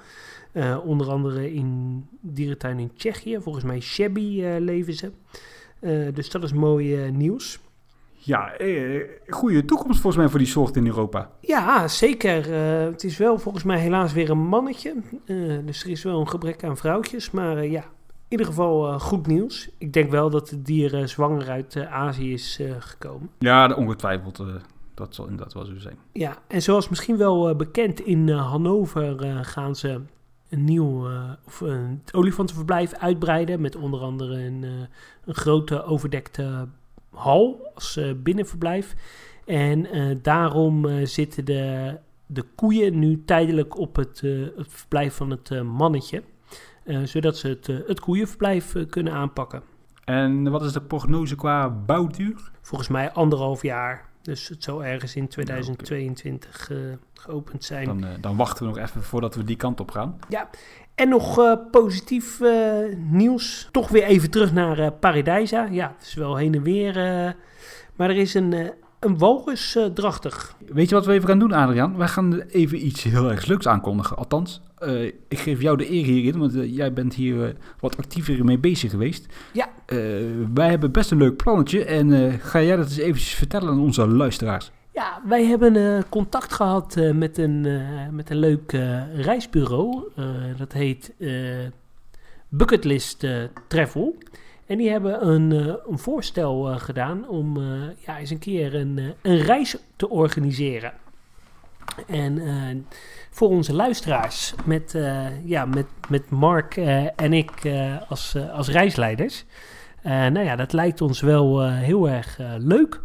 [0.84, 3.38] onder andere in dierentuin in Tsjechië.
[3.41, 5.11] Volgens mij Shabby leven ze.
[6.13, 7.59] dus dat is mooi nieuws.
[8.26, 11.30] Ja, eh, goede toekomst volgens mij voor die soort in Europa.
[11.39, 12.49] Ja, zeker.
[12.49, 14.95] Uh, het is wel volgens mij helaas weer een mannetje.
[15.26, 17.32] Uh, dus er is wel een gebrek aan vrouwtjes.
[17.32, 19.69] Maar uh, ja, in ieder geval goed nieuws.
[19.78, 23.30] Ik denk wel dat het dier zwanger uit Azië is gekomen.
[23.39, 24.43] Ja, ongetwijfeld.
[24.93, 25.97] dat zal inderdaad wel zo zijn.
[26.11, 30.01] Ja, en zoals misschien wel bekend in Hannover gaan ze
[30.49, 31.07] een nieuw
[31.45, 33.61] of een olifantenverblijf uitbreiden.
[33.61, 34.63] Met onder andere een,
[35.26, 36.67] een grote overdekte
[37.14, 38.95] hal als uh, binnenverblijf.
[39.45, 44.22] En uh, daarom uh, zitten de, de koeien nu tijdelijk op het,
[44.57, 46.24] het verblijf van het mannetje.
[47.03, 49.64] zodat ze het, het koeienverblijf kunnen aanpakken.
[50.05, 52.51] En wat is de prognose qua bouwduur?
[52.61, 54.11] Volgens mij anderhalf jaar.
[54.24, 56.97] Dus het zou ergens in 2022 okay.
[57.13, 57.86] geopend zijn.
[57.86, 60.19] Dan, dan, wachten we nog even voordat we die kant op gaan.
[60.30, 60.49] Ja,
[60.95, 62.41] en nog uh, positief
[62.97, 63.69] nieuws.
[63.71, 65.67] Toch weer even terug naar Paradijsa.
[65.71, 66.93] Ja, het is wel heen en weer.
[67.95, 70.55] maar er is een, een walrus drachtig.
[70.67, 71.97] Weet je wat we even gaan doen, Adriaan?
[71.97, 74.17] Wij gaan even iets heel erg leuks aankondigen.
[74.17, 74.61] Althans,
[75.28, 79.34] ik geef jou de eer hierin, want jij bent hier wat actiever mee bezig geweest.
[79.53, 79.69] Ja.
[80.53, 81.85] Wij hebben best een leuk plannetje.
[81.85, 84.71] En ga jij dat eens eventjes vertellen aan onze luisteraars?
[84.93, 87.67] Ja, wij hebben uh, contact gehad met, een,
[88.11, 88.71] met een leuk
[89.15, 90.03] reisbureau.
[90.57, 91.13] dat heet
[92.49, 93.27] Bucketlist
[93.67, 94.15] Travel.
[94.65, 95.51] En die hebben een,
[95.89, 97.57] een voorstel gedaan om
[97.97, 100.93] ja, eens een keer een, een reis te organiseren.
[102.07, 102.41] En
[103.29, 104.97] voor onze luisteraars, met,
[105.45, 106.77] ja, met, met Mark
[107.15, 107.51] en ik
[108.07, 109.45] als, als reisleiders.
[110.04, 113.01] Nou ja, dat lijkt ons wel heel erg leuk.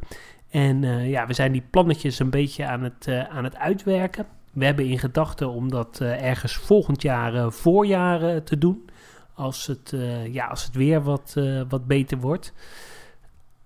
[0.50, 4.26] En ja, we zijn die plannetjes een beetje aan het, aan het uitwerken.
[4.52, 8.90] We hebben in gedachten om dat ergens volgend jaar voorjaar te doen.
[9.34, 9.94] Als het,
[10.32, 11.36] ja, als het weer wat,
[11.68, 12.52] wat beter wordt.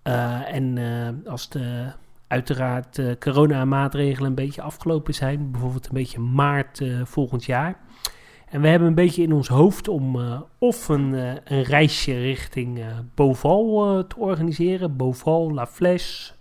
[0.03, 0.79] en
[1.27, 1.93] als de
[2.33, 5.51] uiteraard uh, coronamaatregelen een beetje afgelopen zijn.
[5.51, 7.77] Bijvoorbeeld een beetje maart volgend jaar.
[8.53, 12.21] En we hebben een beetje in ons hoofd om uh, of een, uh, een, reisje
[12.21, 12.85] richting uh,
[13.15, 14.97] Beauval te organiseren.
[14.97, 16.33] Beauval, La Flèche,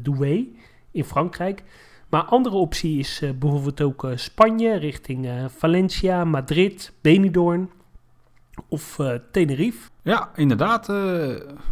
[0.00, 0.56] Douai
[0.90, 1.62] in Frankrijk.
[2.08, 7.70] Maar andere optie is bijvoorbeeld ook Spanje richting Valencia, Madrid, Benidorm
[8.68, 8.98] of
[9.30, 9.90] Tenerife.
[10.02, 10.92] Ja, inderdaad.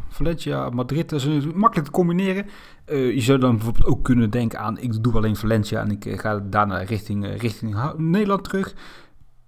[0.08, 2.46] Valencia, Madrid is makkelijk te combineren.
[2.86, 6.38] je zou dan bijvoorbeeld ook kunnen denken aan, ik doe alleen Valencia en ik ga
[6.38, 8.74] daarna richting, richting Nederland terug.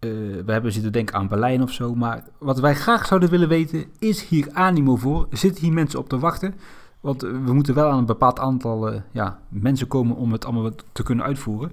[0.01, 1.95] Uh, we hebben zitten denken aan Berlijn of zo.
[1.95, 5.27] Maar wat wij graag zouden willen weten, is hier animo voor?
[5.31, 6.55] Zitten hier mensen op te wachten?
[7.01, 10.45] Want uh, we moeten wel aan een bepaald aantal uh, ja, mensen komen om het
[10.45, 11.73] allemaal te kunnen uitvoeren.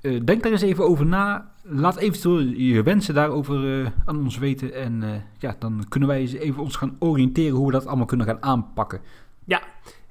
[0.00, 1.50] denk daar eens even over na.
[1.62, 4.74] Laat eventueel je wensen daarover aan ons weten.
[4.74, 8.26] En ja, dan kunnen wij eens even ons gaan oriënteren hoe we dat allemaal kunnen
[8.26, 9.00] gaan aanpakken.
[9.44, 9.62] Ja,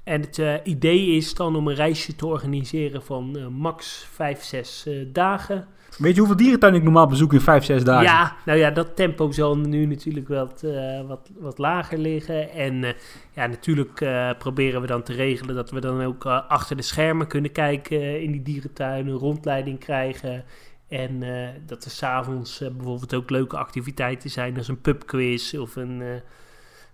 [0.03, 5.67] en het idee is dan om een reisje te organiseren van max 5, 6 dagen.
[5.97, 8.03] Weet je hoeveel dierentuin ik normaal bezoek in 5, 6 dagen?
[8.03, 12.51] Ja, nou ja, dat tempo zal nu natuurlijk wat, uh, wat, wat lager liggen.
[12.51, 12.89] En uh,
[13.33, 17.27] ja, natuurlijk uh, proberen we dan te regelen dat we dan ook achter de schermen
[17.27, 20.43] kunnen kijken in die dierentuin, een rondleiding krijgen.
[20.87, 21.23] En
[21.65, 26.21] dat er s'avonds bijvoorbeeld ook leuke activiteiten zijn, als een pubquiz of een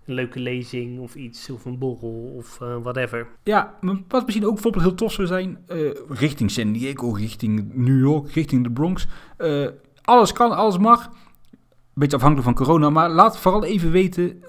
[0.06, 3.28] een leuke lezing of iets, of een borrel of uh, whatever.
[3.44, 3.74] Ja,
[4.08, 8.32] wat misschien ook bijvoorbeeld heel tof zou zijn, uh, richting San Diego, richting New York,
[8.32, 9.08] richting de Bronx.
[9.38, 9.68] Uh,
[10.02, 11.10] alles kan, alles mag.
[11.94, 14.44] Beetje afhankelijk van corona, maar laat vooral even weten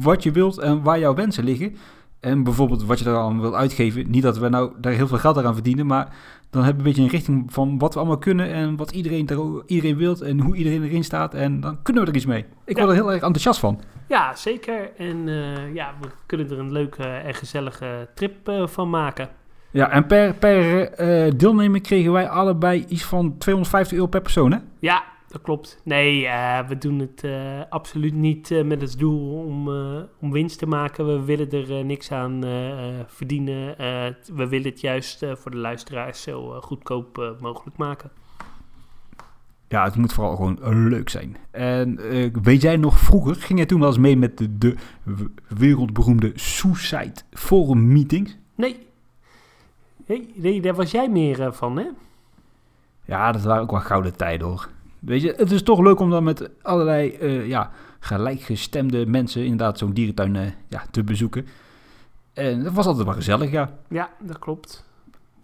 [0.00, 1.76] wat je wilt en waar jouw wensen liggen.
[2.20, 4.10] En bijvoorbeeld wat je er aan wilt uitgeven.
[4.10, 6.14] Niet dat we nou daar heel veel geld aan verdienen, maar
[6.50, 9.28] dan hebben we een beetje een richting van wat we allemaal kunnen en wat iedereen,
[9.28, 11.34] er, iedereen wilt en hoe iedereen erin staat.
[11.34, 12.44] En dan kunnen we er iets mee.
[12.64, 13.80] Ik word er heel erg enthousiast van.
[14.08, 14.90] Ja, zeker.
[14.96, 19.28] En uh, ja, we kunnen er een leuke en gezellige trip uh, van maken.
[19.70, 24.52] Ja, en per, per uh, deelnemer kregen wij allebei iets van 250 euro per persoon,
[24.52, 24.58] hè?
[24.78, 25.80] Ja, dat klopt.
[25.84, 29.68] Nee, uh, we doen het uh, absoluut niet uh, met het doel om,
[30.20, 31.06] om winst te maken.
[31.06, 32.40] We willen er niks aan
[33.06, 33.76] verdienen.
[34.34, 38.10] we willen het juist voor de luisteraars zo goedkoop mogelijk maken.
[39.68, 41.36] Ja, het moet vooral gewoon leuk zijn.
[41.50, 42.00] En
[42.42, 44.74] weet jij nog vroeger, ging jij toen wel eens mee met de, de
[45.48, 48.36] wereldberoemde Suicide Forum meetings?
[48.54, 48.86] Nee.
[50.06, 51.86] Hey, nee, daar was jij meer van, hè?
[53.04, 54.68] Ja, dat waren ook wel gouden tijden, hoor.
[54.98, 59.78] Weet je, het is toch leuk om dan met allerlei uh, ja, gelijkgestemde mensen inderdaad
[59.78, 61.46] zo'n dierentuin uh, ja, te bezoeken.
[62.32, 63.78] En dat was altijd wel gezellig, ja.
[63.88, 64.84] Ja, dat klopt.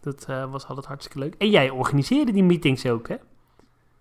[0.01, 1.35] Dat uh, was altijd hartstikke leuk.
[1.39, 3.17] En jij organiseerde die meetings ook, hè?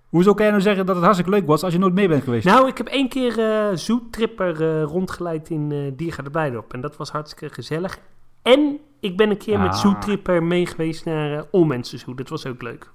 [0.10, 2.24] Hoezo kan je nou zeggen dat het hartstikke leuk was als je nooit mee bent
[2.24, 2.46] geweest?
[2.46, 6.74] Nou, ik heb één keer uh, Zoetripper rondgeleid in uh, Diergaarde Blijdorp.
[6.74, 8.00] En dat was hartstikke gezellig.
[8.42, 9.64] En ik ben een keer ah.
[9.64, 12.16] met Zoetripper mee geweest naar uh, Olmensenzoe.
[12.16, 12.92] Dat was ook leuk.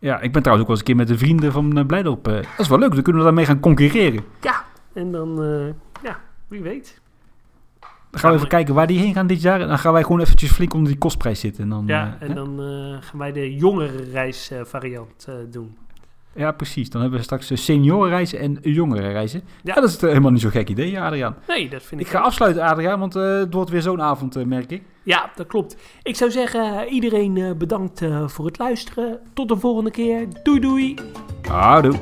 [0.00, 2.28] Ja, ik ben trouwens ook wel eens een keer met de vrienden van uh, Blijdorp.
[2.28, 4.24] Uh, dat is wel leuk, dan kunnen we daarmee gaan concurreren.
[4.40, 5.66] Ja, en dan, uh,
[6.02, 7.00] ja, wie weet.
[8.10, 9.60] Dan gaan we even kijken waar die heen gaan dit jaar.
[9.60, 11.62] En dan gaan wij gewoon eventjes flink onder die kostprijs zitten.
[11.62, 12.58] En dan, ja, en dan
[13.00, 15.76] gaan wij de jongere reisvariant doen.
[16.38, 16.90] Ja, precies.
[16.90, 18.58] Dan hebben we straks seniorenreizen en
[18.92, 19.42] reizen.
[19.62, 19.74] Ja.
[19.74, 21.36] dat is helemaal niet zo'n gek idee, Adriaan.
[21.46, 22.06] Nee, dat vind ik...
[22.06, 24.82] Ik ga afsluiten, Adriaan, want uh, het wordt weer zo'n avond, uh, merk ik.
[25.02, 25.76] Ja, dat klopt.
[26.02, 29.18] Ik zou zeggen, iedereen uh, bedankt voor het luisteren.
[29.34, 30.26] Tot de volgende keer.
[30.42, 30.94] Doei, doei.
[31.48, 31.94] Houdoe.